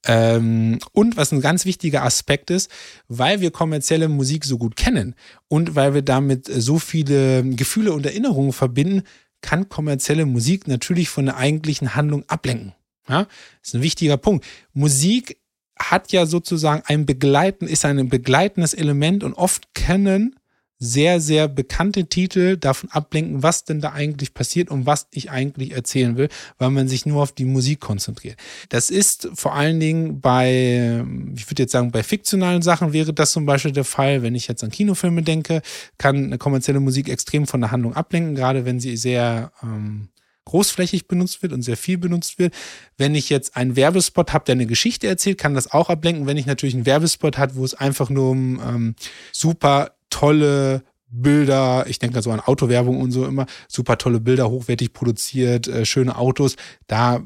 Ähm, 0.04 0.78
und 0.92 1.16
was 1.16 1.32
ein 1.32 1.40
ganz 1.40 1.64
wichtiger 1.64 2.02
Aspekt 2.02 2.50
ist, 2.50 2.70
weil 3.08 3.40
wir 3.40 3.50
kommerzielle 3.50 4.08
Musik 4.08 4.44
so 4.44 4.58
gut 4.58 4.76
kennen 4.76 5.14
und 5.48 5.74
weil 5.74 5.94
wir 5.94 6.02
damit 6.02 6.46
so 6.46 6.78
viele 6.78 7.44
Gefühle 7.44 7.92
und 7.92 8.06
Erinnerungen 8.06 8.52
verbinden, 8.52 9.02
kann 9.42 9.68
kommerzielle 9.68 10.26
Musik 10.26 10.66
natürlich 10.66 11.08
von 11.08 11.26
der 11.26 11.36
eigentlichen 11.36 11.94
Handlung 11.94 12.24
ablenken. 12.28 12.72
Ja, 13.08 13.26
ist 13.62 13.74
ein 13.74 13.82
wichtiger 13.82 14.16
Punkt. 14.16 14.44
Musik 14.72 15.38
hat 15.78 16.10
ja 16.10 16.26
sozusagen 16.26 16.82
ein 16.86 17.06
Begleiten, 17.06 17.68
ist 17.68 17.84
ein 17.84 18.08
begleitendes 18.08 18.72
Element 18.74 19.22
und 19.22 19.34
oft 19.34 19.74
kennen 19.74 20.36
sehr, 20.78 21.20
sehr 21.20 21.48
bekannte 21.48 22.06
Titel 22.06 22.56
davon 22.56 22.90
ablenken, 22.90 23.42
was 23.42 23.64
denn 23.64 23.80
da 23.80 23.92
eigentlich 23.92 24.34
passiert 24.34 24.70
und 24.70 24.84
was 24.86 25.08
ich 25.10 25.30
eigentlich 25.30 25.72
erzählen 25.72 26.16
will, 26.16 26.28
weil 26.58 26.70
man 26.70 26.88
sich 26.88 27.06
nur 27.06 27.22
auf 27.22 27.32
die 27.32 27.44
Musik 27.44 27.80
konzentriert. 27.80 28.38
Das 28.68 28.90
ist 28.90 29.28
vor 29.34 29.54
allen 29.54 29.80
Dingen 29.80 30.20
bei, 30.20 31.04
ich 31.34 31.50
würde 31.50 31.62
jetzt 31.62 31.72
sagen, 31.72 31.90
bei 31.90 32.02
fiktionalen 32.02 32.62
Sachen 32.62 32.92
wäre 32.92 33.14
das 33.14 33.32
zum 33.32 33.46
Beispiel 33.46 33.72
der 33.72 33.84
Fall. 33.84 34.22
Wenn 34.22 34.34
ich 34.34 34.48
jetzt 34.48 34.62
an 34.62 34.70
Kinofilme 34.70 35.22
denke, 35.22 35.62
kann 35.98 36.24
eine 36.24 36.38
kommerzielle 36.38 36.80
Musik 36.80 37.08
extrem 37.08 37.46
von 37.46 37.60
der 37.60 37.70
Handlung 37.70 37.94
ablenken, 37.94 38.34
gerade 38.34 38.64
wenn 38.64 38.80
sie 38.80 38.96
sehr 38.96 39.52
ähm, 39.62 40.08
großflächig 40.46 41.08
benutzt 41.08 41.42
wird 41.42 41.52
und 41.52 41.62
sehr 41.62 41.76
viel 41.76 41.98
benutzt 41.98 42.38
wird. 42.38 42.54
Wenn 42.96 43.14
ich 43.14 43.28
jetzt 43.28 43.56
einen 43.56 43.76
Werbespot 43.76 44.32
habe, 44.32 44.44
der 44.44 44.54
eine 44.54 44.66
Geschichte 44.66 45.06
erzählt, 45.06 45.38
kann 45.38 45.54
das 45.54 45.70
auch 45.70 45.90
ablenken. 45.90 46.26
Wenn 46.26 46.36
ich 46.36 46.46
natürlich 46.46 46.74
einen 46.74 46.86
Werbespot 46.86 47.36
habe, 47.36 47.56
wo 47.56 47.64
es 47.64 47.74
einfach 47.74 48.08
nur 48.08 48.30
um 48.30 48.60
ähm, 48.60 48.94
super 49.32 49.95
tolle 50.16 50.82
Bilder, 51.08 51.84
ich 51.88 51.98
denke 51.98 52.22
so 52.22 52.30
an 52.30 52.40
Autowerbung 52.40 53.00
und 53.00 53.12
so 53.12 53.26
immer, 53.26 53.44
super 53.68 53.98
tolle 53.98 54.18
Bilder, 54.18 54.48
hochwertig 54.48 54.94
produziert, 54.94 55.68
äh, 55.68 55.84
schöne 55.84 56.16
Autos. 56.16 56.56
Da 56.86 57.22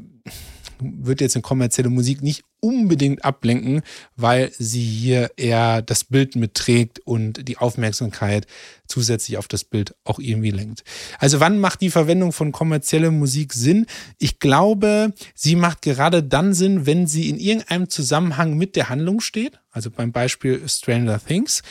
wird 0.83 1.21
jetzt 1.21 1.37
eine 1.37 1.43
kommerzielle 1.43 1.91
Musik 1.91 2.23
nicht 2.23 2.43
unbedingt 2.61 3.25
ablenken, 3.25 3.83
weil 4.17 4.51
sie 4.59 4.83
hier 4.83 5.31
eher 5.37 5.83
das 5.83 6.05
Bild 6.05 6.37
mitträgt 6.37 6.99
und 7.01 7.47
die 7.47 7.59
Aufmerksamkeit 7.59 8.47
zusätzlich 8.89 9.39
auf 9.39 9.47
das 9.47 9.65
Bild 9.65 9.95
auch 10.05 10.19
irgendwie 10.19 10.51
lenkt. 10.51 10.83
Also 11.19 11.39
wann 11.39 11.61
macht 11.61 11.81
die 11.81 11.91
Verwendung 11.91 12.33
von 12.33 12.51
kommerzieller 12.51 13.11
Musik 13.11 13.53
Sinn? 13.53 13.87
Ich 14.19 14.41
glaube, 14.41 15.13
sie 15.35 15.55
macht 15.55 15.83
gerade 15.83 16.23
dann 16.23 16.55
Sinn, 16.55 16.87
wenn 16.87 17.07
sie 17.07 17.29
in 17.29 17.39
irgendeinem 17.39 17.89
Zusammenhang 17.89 18.57
mit 18.57 18.75
der 18.75 18.89
Handlung 18.89 19.21
steht. 19.21 19.61
Also 19.71 19.91
beim 19.91 20.13
Beispiel 20.13 20.67
Stranger 20.67 21.21
Things 21.25 21.63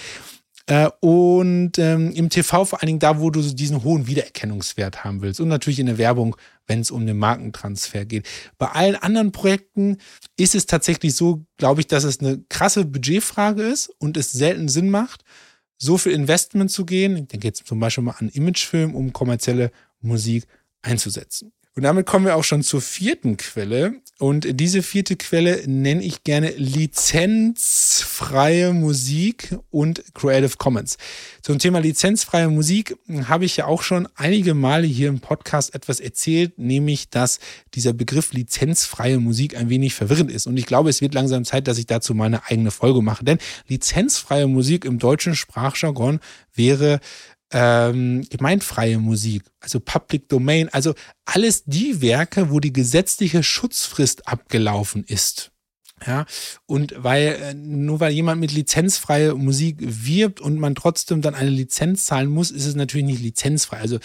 äh, 0.69 0.87
und 0.99 1.79
ähm, 1.79 2.11
im 2.11 2.29
TV 2.29 2.63
vor 2.63 2.79
allen 2.79 2.87
Dingen 2.87 2.99
da, 2.99 3.19
wo 3.19 3.31
du 3.31 3.41
so 3.41 3.55
diesen 3.55 3.83
hohen 3.83 4.05
Wiedererkennungswert 4.05 5.03
haben 5.03 5.23
willst. 5.23 5.39
Und 5.39 5.47
natürlich 5.47 5.79
in 5.79 5.87
der 5.87 5.97
Werbung, 5.97 6.35
wenn 6.67 6.79
es 6.79 6.91
um 6.91 7.07
den 7.07 7.17
Markentransfer 7.17 8.05
geht. 8.05 8.27
Bei 8.59 8.67
allen 8.67 8.95
anderen 8.95 9.31
Projekten 9.31 9.97
ist 10.37 10.53
es 10.53 10.67
tatsächlich 10.67 11.15
so, 11.15 11.43
glaube 11.57 11.81
ich, 11.81 11.87
dass 11.87 12.03
es 12.03 12.19
eine 12.19 12.43
krasse 12.49 12.85
Budgetfrage 12.85 13.63
ist 13.63 13.89
und 13.97 14.15
es 14.15 14.31
selten 14.31 14.69
Sinn 14.69 14.91
macht, 14.91 15.23
so 15.79 15.97
viel 15.97 16.11
Investment 16.11 16.69
zu 16.69 16.85
gehen. 16.85 17.17
Ich 17.17 17.27
denke 17.29 17.47
jetzt 17.47 17.65
zum 17.65 17.79
Beispiel 17.79 18.03
mal 18.03 18.15
an 18.19 18.29
Imagefilm, 18.29 18.93
um 18.93 19.11
kommerzielle 19.11 19.71
Musik 20.01 20.45
einzusetzen. 20.83 21.51
Und 21.75 21.83
damit 21.83 22.05
kommen 22.05 22.25
wir 22.25 22.35
auch 22.35 22.43
schon 22.43 22.61
zur 22.63 22.81
vierten 22.81 23.37
Quelle. 23.37 24.01
Und 24.17 24.59
diese 24.59 24.83
vierte 24.83 25.15
Quelle 25.15 25.63
nenne 25.65 26.03
ich 26.03 26.25
gerne 26.25 26.49
lizenzfreie 26.57 28.73
Musik 28.73 29.55
und 29.71 30.03
Creative 30.13 30.57
Commons. 30.57 30.97
Zum 31.41 31.57
Thema 31.57 31.79
lizenzfreie 31.79 32.49
Musik 32.49 32.97
habe 33.29 33.45
ich 33.45 33.55
ja 33.55 33.65
auch 33.65 33.81
schon 33.81 34.09
einige 34.15 34.55
Male 34.55 34.87
hier 34.87 35.07
im 35.07 35.21
Podcast 35.21 35.73
etwas 35.73 36.01
erzählt, 36.01 36.59
nämlich 36.59 37.09
dass 37.09 37.39
dieser 37.75 37.93
Begriff 37.93 38.33
lizenzfreie 38.33 39.19
Musik 39.19 39.55
ein 39.55 39.69
wenig 39.69 39.93
verwirrend 39.93 40.31
ist. 40.31 40.47
Und 40.47 40.57
ich 40.57 40.65
glaube, 40.65 40.89
es 40.89 40.99
wird 40.99 41.13
langsam 41.13 41.45
Zeit, 41.45 41.69
dass 41.69 41.77
ich 41.77 41.85
dazu 41.85 42.13
meine 42.13 42.45
eigene 42.47 42.71
Folge 42.71 43.01
mache. 43.01 43.23
Denn 43.23 43.37
lizenzfreie 43.69 44.47
Musik 44.47 44.83
im 44.83 44.99
deutschen 44.99 45.33
Sprachjargon 45.33 46.19
wäre 46.53 46.99
ähm, 47.51 48.25
gemeinfreie 48.29 48.99
Musik, 48.99 49.43
also 49.59 49.79
Public 49.79 50.29
Domain, 50.29 50.69
also 50.69 50.93
alles 51.25 51.63
die 51.65 52.01
Werke, 52.01 52.51
wo 52.51 52.59
die 52.59 52.73
gesetzliche 52.73 53.43
Schutzfrist 53.43 54.27
abgelaufen 54.27 55.03
ist. 55.03 55.51
Ja, 56.05 56.25
und 56.65 56.93
weil, 56.97 57.37
äh, 57.41 57.53
nur 57.53 57.99
weil 57.99 58.13
jemand 58.13 58.39
mit 58.39 58.53
lizenzfreie 58.53 59.35
Musik 59.35 59.77
wirbt 59.81 60.39
und 60.39 60.57
man 60.57 60.73
trotzdem 60.73 61.21
dann 61.21 61.35
eine 61.35 61.49
Lizenz 61.49 62.05
zahlen 62.05 62.29
muss, 62.29 62.51
ist 62.51 62.65
es 62.65 62.75
natürlich 62.75 63.05
nicht 63.05 63.21
lizenzfrei. 63.21 63.79
Also 63.79 63.99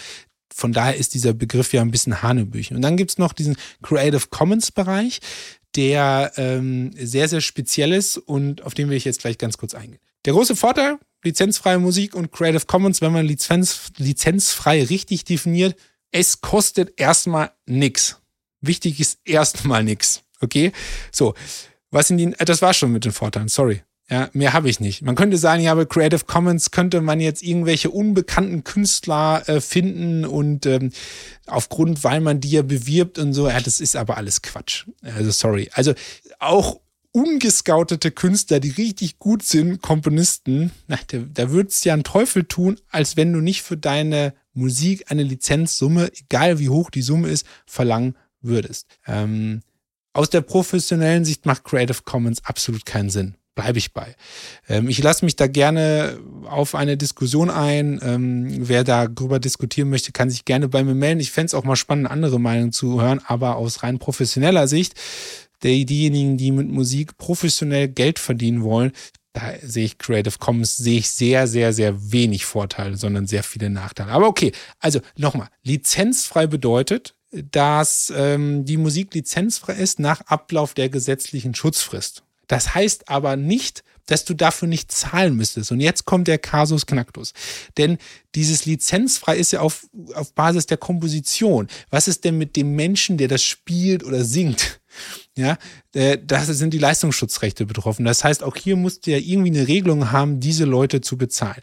von 0.53 0.73
daher 0.73 0.97
ist 0.97 1.13
dieser 1.13 1.33
Begriff 1.33 1.73
ja 1.73 1.81
ein 1.81 1.91
bisschen 1.91 2.21
Hanebüchen. 2.21 2.75
Und 2.75 2.81
dann 2.81 2.97
gibt's 2.97 3.17
noch 3.17 3.33
diesen 3.33 3.55
Creative 3.81 4.27
Commons 4.29 4.71
Bereich, 4.71 5.19
der 5.75 6.33
ähm, 6.37 6.91
sehr, 6.97 7.27
sehr 7.27 7.41
speziell 7.41 7.93
ist 7.93 8.17
und 8.17 8.61
auf 8.63 8.73
den 8.73 8.89
will 8.89 8.97
ich 8.97 9.05
jetzt 9.05 9.21
gleich 9.21 9.37
ganz 9.37 9.57
kurz 9.57 9.73
eingehen. 9.73 9.99
Der 10.25 10.33
große 10.33 10.55
Vorteil 10.55 10.97
lizenzfreie 11.25 11.79
Musik 11.79 12.15
und 12.15 12.31
Creative 12.31 12.65
Commons, 12.65 13.01
wenn 13.01 13.11
man 13.11 13.25
Lizenz, 13.25 13.91
lizenzfrei 13.97 14.83
richtig 14.83 15.25
definiert, 15.25 15.75
es 16.11 16.39
kostet 16.41 16.99
erstmal 16.99 17.51
nichts. 17.65 18.21
Wichtig 18.61 18.99
ist 18.99 19.19
erstmal 19.25 19.83
nichts. 19.83 20.23
Okay? 20.39 20.71
So, 21.11 21.33
was 21.91 22.09
in 22.09 22.17
die, 22.17 22.25
äh, 22.25 22.45
das 22.45 22.61
war 22.61 22.73
schon 22.73 22.91
mit 22.91 23.05
den 23.05 23.11
Vorteilen, 23.11 23.47
sorry. 23.47 23.81
Ja, 24.09 24.29
mehr 24.33 24.53
habe 24.53 24.69
ich 24.69 24.79
nicht. 24.79 25.01
Man 25.01 25.15
könnte 25.15 25.37
sagen, 25.37 25.63
ja, 25.63 25.73
bei 25.73 25.85
Creative 25.85 26.25
Commons 26.25 26.69
könnte 26.69 27.01
man 27.01 27.19
jetzt 27.19 27.41
irgendwelche 27.41 27.89
unbekannten 27.89 28.63
Künstler 28.63 29.41
äh, 29.49 29.59
finden 29.59 30.25
und 30.25 30.67
ähm, 30.67 30.91
aufgrund, 31.47 32.03
weil 32.03 32.21
man 32.21 32.39
die 32.39 32.51
ja 32.51 32.61
bewirbt 32.61 33.17
und 33.17 33.33
so, 33.33 33.49
ja, 33.49 33.59
das 33.59 33.79
ist 33.79 33.95
aber 33.95 34.17
alles 34.17 34.43
Quatsch. 34.43 34.85
Also 35.01 35.31
sorry. 35.31 35.71
Also 35.73 35.95
auch 36.37 36.81
ungescoutete 37.15 38.11
Künstler, 38.11 38.59
die 38.59 38.71
richtig 38.71 39.19
gut 39.19 39.41
sind, 39.41 39.81
Komponisten, 39.81 40.71
na, 40.87 40.99
da, 41.07 41.19
da 41.33 41.49
würdest 41.49 41.85
du 41.85 41.89
ja 41.89 41.93
einen 41.93 42.03
Teufel 42.03 42.43
tun, 42.43 42.77
als 42.89 43.15
wenn 43.15 43.31
du 43.31 43.39
nicht 43.39 43.61
für 43.61 43.77
deine 43.77 44.33
Musik 44.53 45.09
eine 45.09 45.23
Lizenzsumme, 45.23 46.11
egal 46.13 46.59
wie 46.59 46.67
hoch 46.67 46.89
die 46.89 47.01
Summe 47.01 47.29
ist, 47.29 47.47
verlangen 47.65 48.17
würdest. 48.41 48.87
Ähm, 49.07 49.61
aus 50.11 50.29
der 50.29 50.41
professionellen 50.41 51.23
Sicht 51.23 51.45
macht 51.45 51.63
Creative 51.63 51.99
Commons 52.03 52.43
absolut 52.43 52.85
keinen 52.85 53.09
Sinn. 53.09 53.35
bleibe 53.55 53.77
ich 53.77 53.93
bei. 53.93 54.13
Ähm, 54.67 54.89
ich 54.89 55.01
lasse 55.01 55.23
mich 55.23 55.37
da 55.37 55.47
gerne 55.47 56.19
auf 56.43 56.75
eine 56.75 56.97
Diskussion 56.97 57.49
ein. 57.49 57.99
Ähm, 58.03 58.67
wer 58.67 58.83
darüber 58.83 59.39
diskutieren 59.39 59.89
möchte, 59.89 60.11
kann 60.11 60.29
sich 60.29 60.43
gerne 60.43 60.67
bei 60.67 60.83
mir 60.83 60.95
melden. 60.95 61.21
Ich 61.21 61.31
fände 61.31 61.47
es 61.47 61.53
auch 61.53 61.63
mal 61.63 61.77
spannend, 61.77 62.11
andere 62.11 62.41
Meinungen 62.41 62.73
zu 62.73 63.01
hören, 63.01 63.21
aber 63.25 63.55
aus 63.55 63.83
rein 63.83 63.99
professioneller 63.99 64.67
Sicht, 64.67 64.95
diejenigen, 65.65 66.37
die 66.37 66.51
mit 66.51 66.69
Musik 66.69 67.17
professionell 67.17 67.87
Geld 67.87 68.19
verdienen 68.19 68.63
wollen, 68.63 68.91
da 69.33 69.53
sehe 69.61 69.85
ich 69.85 69.97
Creative 69.97 70.37
Commons, 70.39 70.77
sehe 70.77 70.99
ich 70.99 71.09
sehr, 71.09 71.47
sehr, 71.47 71.73
sehr 71.73 72.11
wenig 72.11 72.45
Vorteile, 72.45 72.95
sondern 72.95 73.27
sehr 73.27 73.43
viele 73.43 73.69
Nachteile. 73.69 74.11
Aber 74.11 74.27
okay, 74.27 74.53
also 74.79 75.01
nochmal, 75.17 75.49
lizenzfrei 75.63 76.47
bedeutet, 76.47 77.15
dass 77.31 78.13
ähm, 78.15 78.63
die 78.63 78.77
Musik 78.77 79.13
lizenzfrei 79.13 79.73
ist 79.73 79.99
nach 79.99 80.21
Ablauf 80.21 80.73
der 80.73 80.89
gesetzlichen 80.89 81.53
Schutzfrist. 81.53 82.23
Das 82.47 82.75
heißt 82.75 83.09
aber 83.09 83.35
nicht, 83.35 83.83
dass 84.05 84.25
du 84.25 84.33
dafür 84.33 84.67
nicht 84.67 84.91
zahlen 84.91 85.35
müsstest. 85.35 85.71
Und 85.71 85.79
jetzt 85.79 86.05
kommt 86.05 86.27
der 86.27 86.37
Kasus 86.37 86.85
Knacktus. 86.85 87.33
Denn 87.77 87.97
dieses 88.35 88.65
lizenzfrei 88.65 89.37
ist 89.37 89.51
ja 89.51 89.61
auf, 89.61 89.87
auf 90.13 90.33
Basis 90.33 90.67
der 90.67 90.77
Komposition. 90.77 91.67
Was 91.89 92.07
ist 92.07 92.23
denn 92.23 92.37
mit 92.37 92.55
dem 92.55 92.75
Menschen, 92.75 93.17
der 93.17 93.27
das 93.27 93.43
spielt 93.43 94.03
oder 94.03 94.23
singt? 94.23 94.79
Ja, 95.35 95.57
äh, 95.93 96.17
da 96.23 96.41
sind 96.45 96.73
die 96.73 96.77
Leistungsschutzrechte 96.77 97.65
betroffen. 97.65 98.05
Das 98.05 98.23
heißt, 98.23 98.41
auch 98.43 98.55
hier 98.55 98.77
musst 98.77 99.05
du 99.05 99.11
ja 99.11 99.17
irgendwie 99.17 99.49
eine 99.49 99.67
Regelung 99.67 100.13
haben, 100.13 100.39
diese 100.39 100.63
Leute 100.63 101.01
zu 101.01 101.17
bezahlen. 101.17 101.61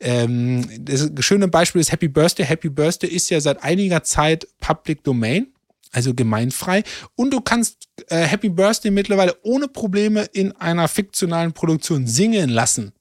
Ähm, 0.00 0.66
das 0.80 1.10
schöne 1.20 1.48
Beispiel 1.48 1.82
ist 1.82 1.92
Happy 1.92 2.08
Birthday. 2.08 2.46
Happy 2.46 2.70
Birthday 2.70 3.10
ist 3.10 3.28
ja 3.28 3.40
seit 3.40 3.62
einiger 3.62 4.02
Zeit 4.02 4.48
Public 4.60 5.04
Domain 5.04 5.53
also 5.94 6.14
gemeinfrei. 6.14 6.82
Und 7.14 7.32
du 7.32 7.40
kannst 7.40 7.88
äh, 8.08 8.18
Happy 8.18 8.48
Birthday 8.48 8.90
mittlerweile 8.90 9.36
ohne 9.42 9.68
Probleme 9.68 10.24
in 10.32 10.52
einer 10.52 10.88
fiktionalen 10.88 11.52
Produktion 11.52 12.06
singen 12.06 12.50
lassen. 12.50 12.92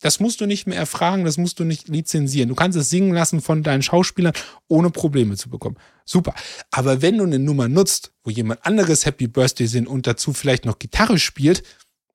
Das 0.00 0.18
musst 0.18 0.40
du 0.40 0.46
nicht 0.46 0.66
mehr 0.66 0.76
erfragen, 0.76 1.24
das 1.24 1.38
musst 1.38 1.60
du 1.60 1.64
nicht 1.64 1.88
lizenzieren. 1.88 2.48
Du 2.48 2.56
kannst 2.56 2.76
es 2.76 2.90
singen 2.90 3.14
lassen 3.14 3.40
von 3.40 3.62
deinen 3.62 3.82
Schauspielern, 3.82 4.32
ohne 4.66 4.90
Probleme 4.90 5.36
zu 5.36 5.48
bekommen. 5.48 5.76
Super. 6.04 6.34
Aber 6.72 7.02
wenn 7.02 7.18
du 7.18 7.24
eine 7.24 7.38
Nummer 7.38 7.68
nutzt, 7.68 8.12
wo 8.24 8.30
jemand 8.30 8.66
anderes 8.66 9.06
Happy 9.06 9.28
Birthday 9.28 9.66
singt 9.66 9.86
und 9.86 10.08
dazu 10.08 10.32
vielleicht 10.32 10.64
noch 10.64 10.80
Gitarre 10.80 11.20
spielt, 11.20 11.62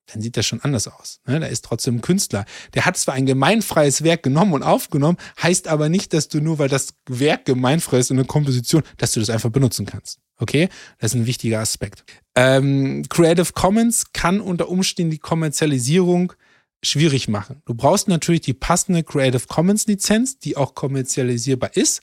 dann 0.07 0.21
sieht 0.21 0.37
das 0.37 0.45
schon 0.45 0.61
anders 0.61 0.87
aus. 0.87 1.19
Ne? 1.27 1.39
Da 1.39 1.47
ist 1.47 1.65
trotzdem 1.65 1.95
ein 1.95 2.01
Künstler. 2.01 2.45
Der 2.73 2.85
hat 2.85 2.97
zwar 2.97 3.13
ein 3.13 3.25
gemeinfreies 3.25 4.03
Werk 4.03 4.23
genommen 4.23 4.53
und 4.53 4.63
aufgenommen, 4.63 5.17
heißt 5.41 5.67
aber 5.67 5.89
nicht, 5.89 6.13
dass 6.13 6.29
du 6.29 6.39
nur, 6.39 6.59
weil 6.59 6.69
das 6.69 6.93
Werk 7.07 7.45
gemeinfrei 7.45 7.99
ist 7.99 8.11
in 8.11 8.17
eine 8.17 8.25
Komposition, 8.25 8.83
dass 8.97 9.11
du 9.11 9.19
das 9.19 9.29
einfach 9.29 9.49
benutzen 9.49 9.85
kannst. 9.85 10.19
Okay? 10.37 10.69
Das 10.99 11.13
ist 11.13 11.19
ein 11.19 11.25
wichtiger 11.25 11.59
Aspekt. 11.59 12.03
Ähm, 12.35 13.03
Creative 13.09 13.51
Commons 13.53 14.13
kann 14.13 14.41
unter 14.41 14.69
Umständen 14.69 15.11
die 15.11 15.19
Kommerzialisierung 15.19 16.33
schwierig 16.83 17.27
machen. 17.27 17.61
Du 17.65 17.73
brauchst 17.73 18.07
natürlich 18.07 18.41
die 18.41 18.53
passende 18.53 19.03
Creative 19.03 19.47
Commons 19.47 19.87
Lizenz, 19.87 20.39
die 20.39 20.57
auch 20.57 20.75
kommerzialisierbar 20.75 21.75
ist. 21.75 22.01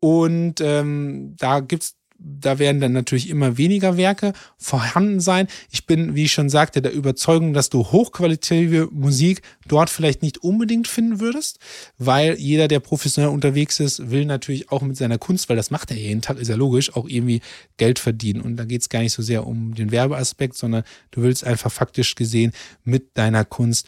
Und 0.00 0.60
ähm, 0.60 1.34
da 1.38 1.60
gibt's 1.60 1.96
da 2.18 2.58
werden 2.58 2.80
dann 2.80 2.92
natürlich 2.92 3.28
immer 3.28 3.56
weniger 3.58 3.96
Werke 3.96 4.32
vorhanden 4.56 5.20
sein. 5.20 5.46
Ich 5.70 5.86
bin, 5.86 6.16
wie 6.16 6.24
ich 6.24 6.32
schon 6.32 6.48
sagte, 6.48 6.82
der 6.82 6.92
Überzeugung, 6.92 7.52
dass 7.52 7.70
du 7.70 7.84
hochqualitative 7.84 8.88
Musik 8.90 9.42
dort 9.68 9.88
vielleicht 9.88 10.22
nicht 10.22 10.38
unbedingt 10.38 10.88
finden 10.88 11.20
würdest, 11.20 11.60
weil 11.96 12.34
jeder, 12.34 12.66
der 12.66 12.80
professionell 12.80 13.30
unterwegs 13.30 13.78
ist, 13.78 14.10
will 14.10 14.24
natürlich 14.24 14.70
auch 14.72 14.82
mit 14.82 14.96
seiner 14.96 15.18
Kunst, 15.18 15.48
weil 15.48 15.56
das 15.56 15.70
macht 15.70 15.92
er 15.92 15.96
jeden 15.96 16.20
Tag, 16.20 16.38
ist 16.38 16.48
ja 16.48 16.56
logisch, 16.56 16.94
auch 16.96 17.08
irgendwie 17.08 17.40
Geld 17.76 18.00
verdienen. 18.00 18.40
Und 18.40 18.56
da 18.56 18.64
geht 18.64 18.80
es 18.80 18.88
gar 18.88 19.00
nicht 19.00 19.12
so 19.12 19.22
sehr 19.22 19.46
um 19.46 19.74
den 19.74 19.92
Werbeaspekt, 19.92 20.56
sondern 20.56 20.82
du 21.12 21.22
willst 21.22 21.44
einfach 21.44 21.70
faktisch 21.70 22.16
gesehen 22.16 22.52
mit 22.84 23.16
deiner 23.16 23.44
Kunst 23.44 23.86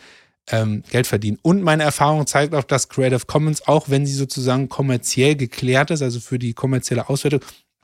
ähm, 0.50 0.84
Geld 0.90 1.08
verdienen. 1.08 1.38
Und 1.42 1.62
meine 1.62 1.82
Erfahrung 1.82 2.26
zeigt 2.26 2.54
auch, 2.54 2.64
dass 2.64 2.88
Creative 2.88 3.26
Commons, 3.26 3.66
auch 3.66 3.88
wenn 3.88 4.06
sie 4.06 4.14
sozusagen 4.14 4.68
kommerziell 4.68 5.34
geklärt 5.34 5.90
ist, 5.90 6.02
also 6.02 6.20
für 6.20 6.38
die 6.38 6.54
kommerzielle 6.54 7.08
Auswertung, 7.08 7.40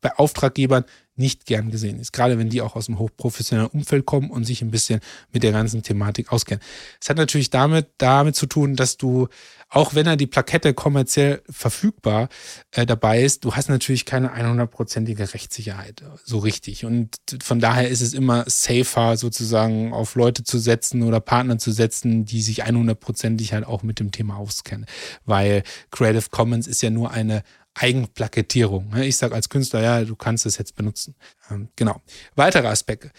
bei 0.07 0.17
Auftraggebern 0.19 0.85
nicht 1.17 1.47
gern 1.47 1.71
gesehen 1.71 1.99
ist. 1.99 2.13
Gerade 2.13 2.39
wenn 2.39 2.51
die 2.51 2.61
auch 2.61 2.77
aus 2.77 2.87
dem 2.87 2.99
hochprofessionellen 2.99 3.71
Umfeld 3.71 4.05
kommen 4.07 4.31
und 4.31 4.45
sich 4.45 4.63
ein 4.63 4.71
bisschen 4.71 5.01
mit 5.33 5.43
der 5.43 5.51
ganzen 5.51 5.83
Thematik 5.83 6.31
auskennen. 6.31 6.63
Es 7.01 7.09
hat 7.09 7.17
natürlich 7.17 7.51
damit, 7.51 7.89
damit 7.99 8.37
zu 8.37 8.47
tun, 8.47 8.77
dass 8.77 8.99
du, 8.99 9.29
auch 9.71 9.95
wenn 9.95 10.07
er 10.07 10.17
die 10.17 10.27
Plakette 10.27 10.75
kommerziell 10.75 11.43
verfügbar 11.49 12.29
äh, 12.71 12.85
dabei 12.85 13.23
ist, 13.23 13.45
du 13.45 13.55
hast 13.55 13.69
natürlich 13.71 14.05
keine 14.05 14.37
100%ige 14.37 15.33
Rechtssicherheit 15.33 16.05
so 16.23 16.39
richtig. 16.39 16.85
Und 16.85 17.17
von 17.43 17.59
daher 17.59 17.89
ist 17.89 18.03
es 18.03 18.13
immer 18.13 18.45
safer, 18.47 19.17
sozusagen 19.17 19.95
auf 19.95 20.15
Leute 20.15 20.45
zu 20.45 20.59
setzen 20.59 21.03
oder 21.03 21.21
Partner 21.21 21.59
zu 21.59 21.73
setzen, 21.73 22.27
die 22.27 22.43
sich 22.43 22.65
100%ig 22.65 23.53
halt 23.53 23.67
auch 23.67 23.83
mit 23.83 23.99
dem 23.99 24.13
Thema 24.13 24.37
auskennen. 24.37 24.87
Weil 25.25 25.63
Creative 25.91 26.29
Commons 26.31 26.67
ist 26.67 26.83
ja 26.83 26.91
nur 26.91 27.11
eine 27.11 27.43
Eigenplakettierung. 27.77 28.89
Ne? 28.89 29.07
Ich 29.07 29.17
sage 29.17 29.35
als 29.35 29.49
Künstler, 29.49 29.83
ja, 29.83 30.05
du 30.05 30.17
kannst 30.17 30.47
es 30.47 30.59
jetzt 30.59 30.77
benutzen. 30.77 31.15
Ähm, 31.51 31.69
genau. 31.77 32.01
Weitere 32.35 32.69
Aspekte. 32.69 33.11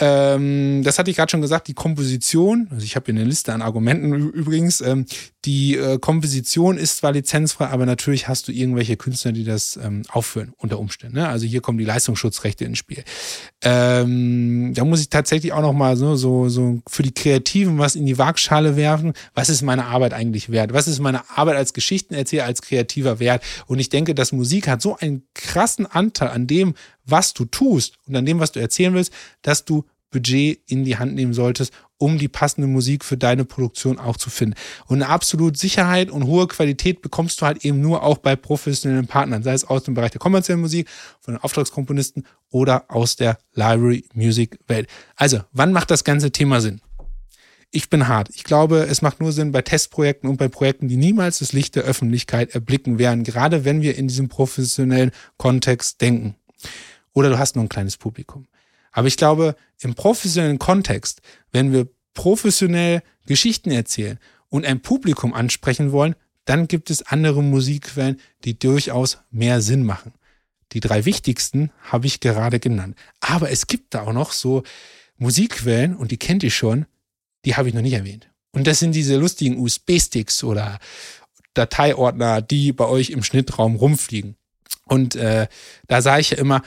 Ähm, 0.00 0.82
das 0.84 0.98
hatte 0.98 1.10
ich 1.10 1.16
gerade 1.16 1.30
schon 1.30 1.40
gesagt, 1.40 1.68
die 1.68 1.74
Komposition, 1.74 2.68
also 2.70 2.84
ich 2.84 2.94
habe 2.94 3.06
hier 3.06 3.14
eine 3.14 3.24
Liste 3.24 3.52
an 3.52 3.62
Argumenten 3.62 4.12
übrigens, 4.12 4.80
ähm, 4.80 5.06
die 5.44 5.76
äh, 5.76 5.98
Komposition 5.98 6.76
ist 6.76 6.98
zwar 6.98 7.12
lizenzfrei, 7.12 7.68
aber 7.68 7.86
natürlich 7.86 8.28
hast 8.28 8.48
du 8.48 8.52
irgendwelche 8.52 8.96
Künstler, 8.96 9.32
die 9.32 9.44
das 9.44 9.78
ähm, 9.82 10.02
aufführen 10.08 10.52
unter 10.58 10.78
Umständen. 10.78 11.16
Ne? 11.16 11.28
Also 11.28 11.46
hier 11.46 11.60
kommen 11.60 11.78
die 11.78 11.84
Leistungsschutzrechte 11.84 12.64
ins 12.64 12.78
Spiel. 12.78 13.02
Ähm, 13.62 14.72
da 14.74 14.84
muss 14.84 15.00
ich 15.00 15.08
tatsächlich 15.08 15.52
auch 15.52 15.62
nochmal 15.62 15.96
so, 15.96 16.16
so, 16.16 16.48
so 16.48 16.80
für 16.88 17.02
die 17.02 17.14
Kreativen 17.14 17.78
was 17.78 17.96
in 17.96 18.06
die 18.06 18.18
Waagschale 18.18 18.76
werfen. 18.76 19.14
Was 19.34 19.48
ist 19.48 19.62
meine 19.62 19.86
Arbeit 19.86 20.12
eigentlich 20.12 20.50
wert? 20.50 20.72
Was 20.72 20.86
ist 20.86 21.00
meine 21.00 21.22
Arbeit 21.36 21.56
als 21.56 21.72
Geschichtenerzähler, 21.72 22.44
als 22.44 22.62
kreativer 22.62 23.18
Wert? 23.18 23.42
Und 23.66 23.78
ich 23.78 23.88
denke, 23.88 24.14
dass 24.14 24.32
Musik 24.32 24.68
hat 24.68 24.82
so 24.82 24.96
einen 24.96 25.22
krassen 25.34 25.86
Anteil 25.86 26.28
an 26.28 26.46
dem, 26.46 26.74
was 27.10 27.34
du 27.34 27.44
tust 27.44 27.96
und 28.06 28.16
an 28.16 28.26
dem, 28.26 28.40
was 28.40 28.52
du 28.52 28.60
erzählen 28.60 28.94
willst, 28.94 29.12
dass 29.42 29.64
du 29.64 29.84
Budget 30.10 30.60
in 30.66 30.84
die 30.84 30.96
Hand 30.96 31.14
nehmen 31.14 31.34
solltest, 31.34 31.72
um 31.98 32.18
die 32.18 32.28
passende 32.28 32.68
Musik 32.68 33.04
für 33.04 33.16
deine 33.16 33.44
Produktion 33.44 33.98
auch 33.98 34.16
zu 34.16 34.30
finden. 34.30 34.54
Und 34.86 35.02
eine 35.02 35.10
absolute 35.10 35.58
Sicherheit 35.58 36.10
und 36.10 36.24
hohe 36.24 36.46
Qualität 36.46 37.02
bekommst 37.02 37.40
du 37.40 37.46
halt 37.46 37.64
eben 37.64 37.80
nur 37.80 38.02
auch 38.02 38.18
bei 38.18 38.36
professionellen 38.36 39.06
Partnern, 39.06 39.42
sei 39.42 39.52
es 39.52 39.64
aus 39.64 39.82
dem 39.82 39.94
Bereich 39.94 40.12
der 40.12 40.20
kommerziellen 40.20 40.60
Musik, 40.60 40.88
von 41.20 41.34
den 41.34 41.42
Auftragskomponisten 41.42 42.24
oder 42.50 42.84
aus 42.88 43.16
der 43.16 43.38
Library 43.52 44.04
Music 44.14 44.58
Welt. 44.68 44.88
Also, 45.16 45.40
wann 45.52 45.72
macht 45.72 45.90
das 45.90 46.04
ganze 46.04 46.30
Thema 46.30 46.60
Sinn? 46.60 46.80
Ich 47.70 47.90
bin 47.90 48.08
hart. 48.08 48.30
Ich 48.34 48.44
glaube, 48.44 48.86
es 48.88 49.02
macht 49.02 49.20
nur 49.20 49.30
Sinn 49.30 49.52
bei 49.52 49.60
Testprojekten 49.60 50.30
und 50.30 50.38
bei 50.38 50.48
Projekten, 50.48 50.88
die 50.88 50.96
niemals 50.96 51.40
das 51.40 51.52
Licht 51.52 51.76
der 51.76 51.82
Öffentlichkeit 51.82 52.54
erblicken 52.54 52.98
werden, 52.98 53.24
gerade 53.24 53.66
wenn 53.66 53.82
wir 53.82 53.98
in 53.98 54.08
diesem 54.08 54.28
professionellen 54.28 55.10
Kontext 55.36 56.00
denken. 56.00 56.34
Oder 57.12 57.30
du 57.30 57.38
hast 57.38 57.56
nur 57.56 57.64
ein 57.64 57.68
kleines 57.68 57.96
Publikum. 57.96 58.46
Aber 58.92 59.08
ich 59.08 59.16
glaube, 59.16 59.56
im 59.80 59.94
professionellen 59.94 60.58
Kontext, 60.58 61.20
wenn 61.52 61.72
wir 61.72 61.88
professionell 62.14 63.02
Geschichten 63.26 63.70
erzählen 63.70 64.18
und 64.48 64.64
ein 64.64 64.80
Publikum 64.80 65.34
ansprechen 65.34 65.92
wollen, 65.92 66.14
dann 66.44 66.66
gibt 66.66 66.90
es 66.90 67.02
andere 67.02 67.42
Musikquellen, 67.42 68.18
die 68.44 68.58
durchaus 68.58 69.18
mehr 69.30 69.60
Sinn 69.60 69.84
machen. 69.84 70.14
Die 70.72 70.80
drei 70.80 71.04
wichtigsten 71.04 71.70
habe 71.82 72.06
ich 72.06 72.20
gerade 72.20 72.58
genannt. 72.58 72.96
Aber 73.20 73.50
es 73.50 73.66
gibt 73.66 73.94
da 73.94 74.02
auch 74.02 74.12
noch 74.12 74.32
so 74.32 74.62
Musikquellen, 75.16 75.96
und 75.96 76.10
die 76.10 76.16
kennt 76.16 76.42
ihr 76.42 76.50
schon, 76.50 76.86
die 77.44 77.56
habe 77.56 77.68
ich 77.68 77.74
noch 77.74 77.82
nicht 77.82 77.94
erwähnt. 77.94 78.30
Und 78.52 78.66
das 78.66 78.78
sind 78.78 78.94
diese 78.94 79.16
lustigen 79.16 79.58
USB-Sticks 79.58 80.42
oder 80.42 80.78
Dateiordner, 81.54 82.40
die 82.40 82.72
bei 82.72 82.86
euch 82.86 83.10
im 83.10 83.22
Schnittraum 83.22 83.76
rumfliegen. 83.76 84.36
Und 84.84 85.16
äh, 85.16 85.48
da 85.86 86.02
sage 86.02 86.20
ich 86.20 86.30
ja 86.30 86.38
immer, 86.38 86.62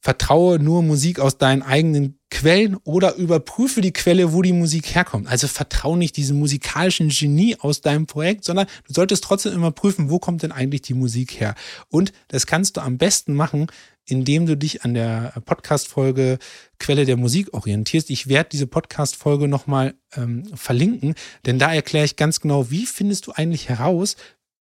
vertraue 0.00 0.58
nur 0.58 0.82
Musik 0.82 1.18
aus 1.20 1.38
deinen 1.38 1.62
eigenen 1.62 2.18
Quellen 2.30 2.76
oder 2.84 3.14
überprüfe 3.16 3.80
die 3.80 3.92
Quelle, 3.92 4.32
wo 4.32 4.42
die 4.42 4.52
Musik 4.52 4.94
herkommt. 4.94 5.28
Also 5.28 5.48
vertraue 5.48 5.98
nicht 5.98 6.16
diesem 6.16 6.38
musikalischen 6.38 7.08
Genie 7.08 7.56
aus 7.58 7.80
deinem 7.80 8.06
Projekt, 8.06 8.44
sondern 8.44 8.66
du 8.86 8.92
solltest 8.92 9.24
trotzdem 9.24 9.54
immer 9.54 9.72
prüfen, 9.72 10.10
wo 10.10 10.18
kommt 10.18 10.42
denn 10.42 10.52
eigentlich 10.52 10.82
die 10.82 10.94
Musik 10.94 11.40
her. 11.40 11.54
Und 11.88 12.12
das 12.28 12.46
kannst 12.46 12.76
du 12.76 12.82
am 12.82 12.98
besten 12.98 13.34
machen, 13.34 13.68
indem 14.04 14.46
du 14.46 14.56
dich 14.56 14.84
an 14.84 14.94
der 14.94 15.34
Podcast-Folge 15.44 16.38
Quelle 16.78 17.04
der 17.04 17.16
Musik 17.16 17.52
orientierst. 17.52 18.10
Ich 18.10 18.28
werde 18.28 18.50
diese 18.50 18.66
Podcast-Folge 18.66 19.48
nochmal 19.48 19.94
ähm, 20.16 20.44
verlinken, 20.54 21.14
denn 21.44 21.58
da 21.58 21.72
erkläre 21.72 22.04
ich 22.04 22.16
ganz 22.16 22.40
genau, 22.40 22.70
wie 22.70 22.86
findest 22.86 23.26
du 23.26 23.32
eigentlich 23.32 23.68
heraus, 23.68 24.16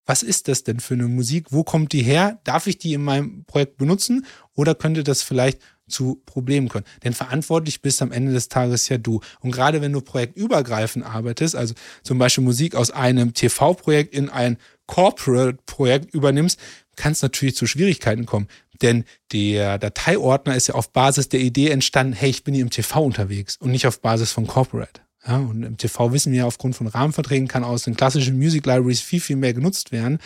was 0.08 0.24
ist 0.24 0.48
das 0.48 0.64
denn 0.64 0.80
für 0.80 0.96
eine 0.96 1.08
Musik? 1.08 1.48
Wo 1.52 1.64
kommt 1.64 1.92
die 1.92 2.02
her? 2.02 2.40
Darf 2.46 2.66
ich 2.66 2.80
die 2.80 2.94
in 2.94 3.04
meinem 3.04 3.44
Projekt 3.44 3.78
benutzen? 3.78 4.26
Oder 4.56 4.74
könnte 4.74 5.04
das 5.04 5.22
vielleicht 5.22 5.60
zu 5.88 6.22
Problemen 6.26 6.70
kommen? 6.70 6.86
Denn 7.04 7.14
verantwortlich 7.14 7.82
bist 7.82 8.02
am 8.02 8.14
Ende 8.14 8.32
des 8.32 8.48
Tages 8.48 8.88
ja 8.88 8.98
du. 8.98 9.20
Und 9.42 9.52
gerade 9.52 9.82
wenn 9.82 9.92
du 9.92 10.02
projektübergreifend 10.02 11.06
arbeitest, 11.06 11.56
also 11.56 11.76
zum 12.04 12.18
Beispiel 12.18 12.44
Musik 12.44 12.74
aus 12.74 12.90
einem 12.90 13.34
TV-Projekt 13.34 14.16
in 14.16 14.30
ein 14.30 14.58
Corporate-Projekt 14.88 16.14
übernimmst, 16.14 16.58
kann 16.96 17.12
es 17.12 17.22
natürlich 17.22 17.58
zu 17.58 17.68
Schwierigkeiten 17.68 18.26
kommen. 18.26 18.48
Denn 18.82 19.04
der 19.34 19.78
Dateiordner 19.78 20.56
ist 20.56 20.68
ja 20.68 20.76
auf 20.76 20.94
Basis 20.94 21.28
der 21.28 21.42
Idee 21.42 21.70
entstanden, 21.70 22.14
hey, 22.14 22.30
ich 22.30 22.46
bin 22.46 22.54
hier 22.54 22.64
im 22.64 22.70
TV 22.70 23.04
unterwegs 23.04 23.58
und 23.58 23.72
nicht 23.72 23.88
auf 23.88 24.00
Basis 24.02 24.32
von 24.32 24.48
Corporate. 24.48 25.02
Ja, 25.26 25.38
und 25.38 25.64
im 25.64 25.78
TV 25.78 26.12
wissen 26.14 26.32
wir 26.32 26.48
aufgrund 26.48 26.76
von 26.76 26.88
Rahmenverträgen 26.88 27.48
kann 27.48 27.64
aus 27.64 27.84
den 27.84 27.96
klassischen 27.96 28.38
Music 28.38 28.66
Libraries 28.66 29.02
viel, 29.02 29.20
viel 29.20 29.36
mehr 29.36 29.54
genutzt 29.54 29.92
werden 29.92 30.20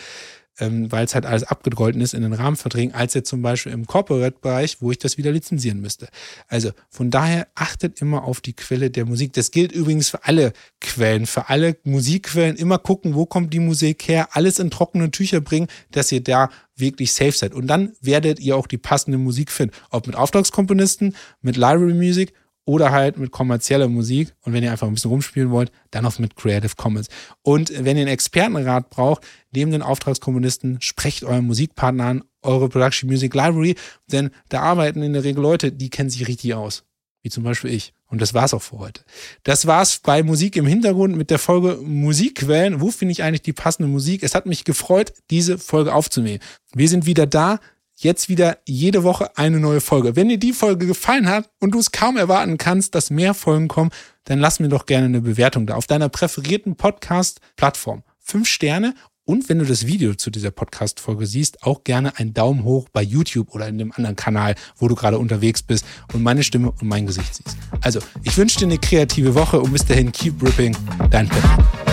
ähm, 0.58 0.92
weil 0.92 1.04
es 1.04 1.14
halt 1.14 1.26
alles 1.26 1.44
abgegolten 1.44 2.00
ist 2.00 2.14
in 2.14 2.22
den 2.22 2.32
Rahmenverträgen, 2.32 2.94
als 2.94 3.14
jetzt 3.14 3.28
zum 3.28 3.42
Beispiel 3.42 3.72
im 3.72 3.86
Corporate-Bereich, 3.86 4.78
wo 4.80 4.90
ich 4.90 4.98
das 4.98 5.16
wieder 5.16 5.32
lizenzieren 5.32 5.80
müsste. 5.80 6.08
Also 6.48 6.70
von 6.90 7.10
daher 7.10 7.48
achtet 7.54 8.00
immer 8.00 8.24
auf 8.24 8.40
die 8.40 8.52
Quelle 8.52 8.90
der 8.90 9.06
Musik. 9.06 9.32
Das 9.32 9.50
gilt 9.50 9.72
übrigens 9.72 10.10
für 10.10 10.24
alle 10.24 10.52
Quellen, 10.80 11.26
für 11.26 11.48
alle 11.48 11.76
Musikquellen. 11.84 12.56
Immer 12.56 12.78
gucken, 12.78 13.14
wo 13.14 13.26
kommt 13.26 13.52
die 13.54 13.60
Musik 13.60 14.06
her, 14.08 14.28
alles 14.32 14.58
in 14.58 14.70
trockene 14.70 15.10
Tücher 15.10 15.40
bringen, 15.40 15.68
dass 15.90 16.12
ihr 16.12 16.22
da 16.22 16.50
wirklich 16.76 17.12
safe 17.12 17.32
seid. 17.32 17.54
Und 17.54 17.66
dann 17.66 17.92
werdet 18.00 18.38
ihr 18.40 18.56
auch 18.56 18.66
die 18.66 18.78
passende 18.78 19.18
Musik 19.18 19.50
finden. 19.50 19.74
Ob 19.90 20.06
mit 20.06 20.16
Auftragskomponisten, 20.16 21.16
mit 21.40 21.56
Library 21.56 21.94
Music 21.94 22.34
oder 22.64 22.92
halt 22.92 23.18
mit 23.18 23.30
kommerzieller 23.30 23.88
Musik. 23.88 24.34
Und 24.42 24.52
wenn 24.52 24.62
ihr 24.62 24.70
einfach 24.70 24.86
ein 24.86 24.94
bisschen 24.94 25.10
rumspielen 25.10 25.50
wollt, 25.50 25.72
dann 25.90 26.06
auch 26.06 26.18
mit 26.18 26.36
Creative 26.36 26.74
Commons. 26.76 27.08
Und 27.42 27.70
wenn 27.70 27.96
ihr 27.96 28.02
einen 28.02 28.08
Expertenrat 28.08 28.90
braucht, 28.90 29.24
neben 29.52 29.70
den 29.70 29.82
Auftragskommunisten, 29.82 30.80
sprecht 30.80 31.24
euren 31.24 31.46
Musikpartner 31.46 32.04
an, 32.04 32.24
eure 32.42 32.68
Production 32.68 33.08
Music 33.08 33.34
Library, 33.34 33.76
denn 34.10 34.30
da 34.48 34.60
arbeiten 34.62 35.02
in 35.02 35.12
der 35.12 35.24
Regel 35.24 35.42
Leute, 35.42 35.72
die 35.72 35.90
kennen 35.90 36.10
sich 36.10 36.28
richtig 36.28 36.54
aus. 36.54 36.84
Wie 37.22 37.30
zum 37.30 37.44
Beispiel 37.44 37.70
ich. 37.70 37.94
Und 38.08 38.20
das 38.20 38.34
war's 38.34 38.52
auch 38.52 38.62
für 38.62 38.78
heute. 38.78 39.04
Das 39.44 39.66
war's 39.66 39.98
bei 39.98 40.22
Musik 40.22 40.56
im 40.56 40.66
Hintergrund 40.66 41.16
mit 41.16 41.30
der 41.30 41.38
Folge 41.38 41.78
Musikquellen. 41.82 42.80
Wo 42.80 42.90
finde 42.90 43.12
ich 43.12 43.22
eigentlich 43.22 43.42
die 43.42 43.52
passende 43.52 43.88
Musik? 43.88 44.24
Es 44.24 44.34
hat 44.34 44.44
mich 44.44 44.64
gefreut, 44.64 45.14
diese 45.30 45.56
Folge 45.56 45.94
aufzunehmen. 45.94 46.40
Wir 46.74 46.88
sind 46.88 47.06
wieder 47.06 47.26
da 47.26 47.60
jetzt 48.02 48.28
wieder 48.28 48.58
jede 48.66 49.04
Woche 49.04 49.36
eine 49.36 49.60
neue 49.60 49.80
Folge. 49.80 50.16
Wenn 50.16 50.28
dir 50.28 50.38
die 50.38 50.52
Folge 50.52 50.86
gefallen 50.86 51.28
hat 51.28 51.50
und 51.60 51.72
du 51.72 51.78
es 51.78 51.92
kaum 51.92 52.16
erwarten 52.16 52.58
kannst, 52.58 52.94
dass 52.94 53.10
mehr 53.10 53.34
Folgen 53.34 53.68
kommen, 53.68 53.90
dann 54.24 54.38
lass 54.38 54.60
mir 54.60 54.68
doch 54.68 54.86
gerne 54.86 55.06
eine 55.06 55.20
Bewertung 55.20 55.66
da 55.66 55.74
auf 55.74 55.86
deiner 55.86 56.08
präferierten 56.08 56.76
Podcast-Plattform. 56.76 58.02
Fünf 58.18 58.48
Sterne 58.48 58.94
und 59.24 59.48
wenn 59.48 59.60
du 59.60 59.64
das 59.64 59.86
Video 59.86 60.14
zu 60.14 60.30
dieser 60.30 60.50
Podcast-Folge 60.50 61.26
siehst, 61.26 61.62
auch 61.62 61.84
gerne 61.84 62.18
einen 62.18 62.34
Daumen 62.34 62.64
hoch 62.64 62.88
bei 62.92 63.02
YouTube 63.02 63.54
oder 63.54 63.68
in 63.68 63.78
dem 63.78 63.92
anderen 63.92 64.16
Kanal, 64.16 64.56
wo 64.76 64.88
du 64.88 64.96
gerade 64.96 65.18
unterwegs 65.18 65.62
bist 65.62 65.84
und 66.12 66.22
meine 66.22 66.42
Stimme 66.42 66.72
und 66.72 66.82
mein 66.82 67.06
Gesicht 67.06 67.36
siehst. 67.36 67.56
Also, 67.82 68.00
ich 68.24 68.36
wünsche 68.36 68.58
dir 68.58 68.66
eine 68.66 68.78
kreative 68.78 69.34
Woche 69.36 69.60
und 69.60 69.72
bis 69.72 69.84
dahin, 69.84 70.10
keep 70.10 70.42
ripping, 70.42 70.76
dein 71.10 71.28
Pep. 71.28 71.91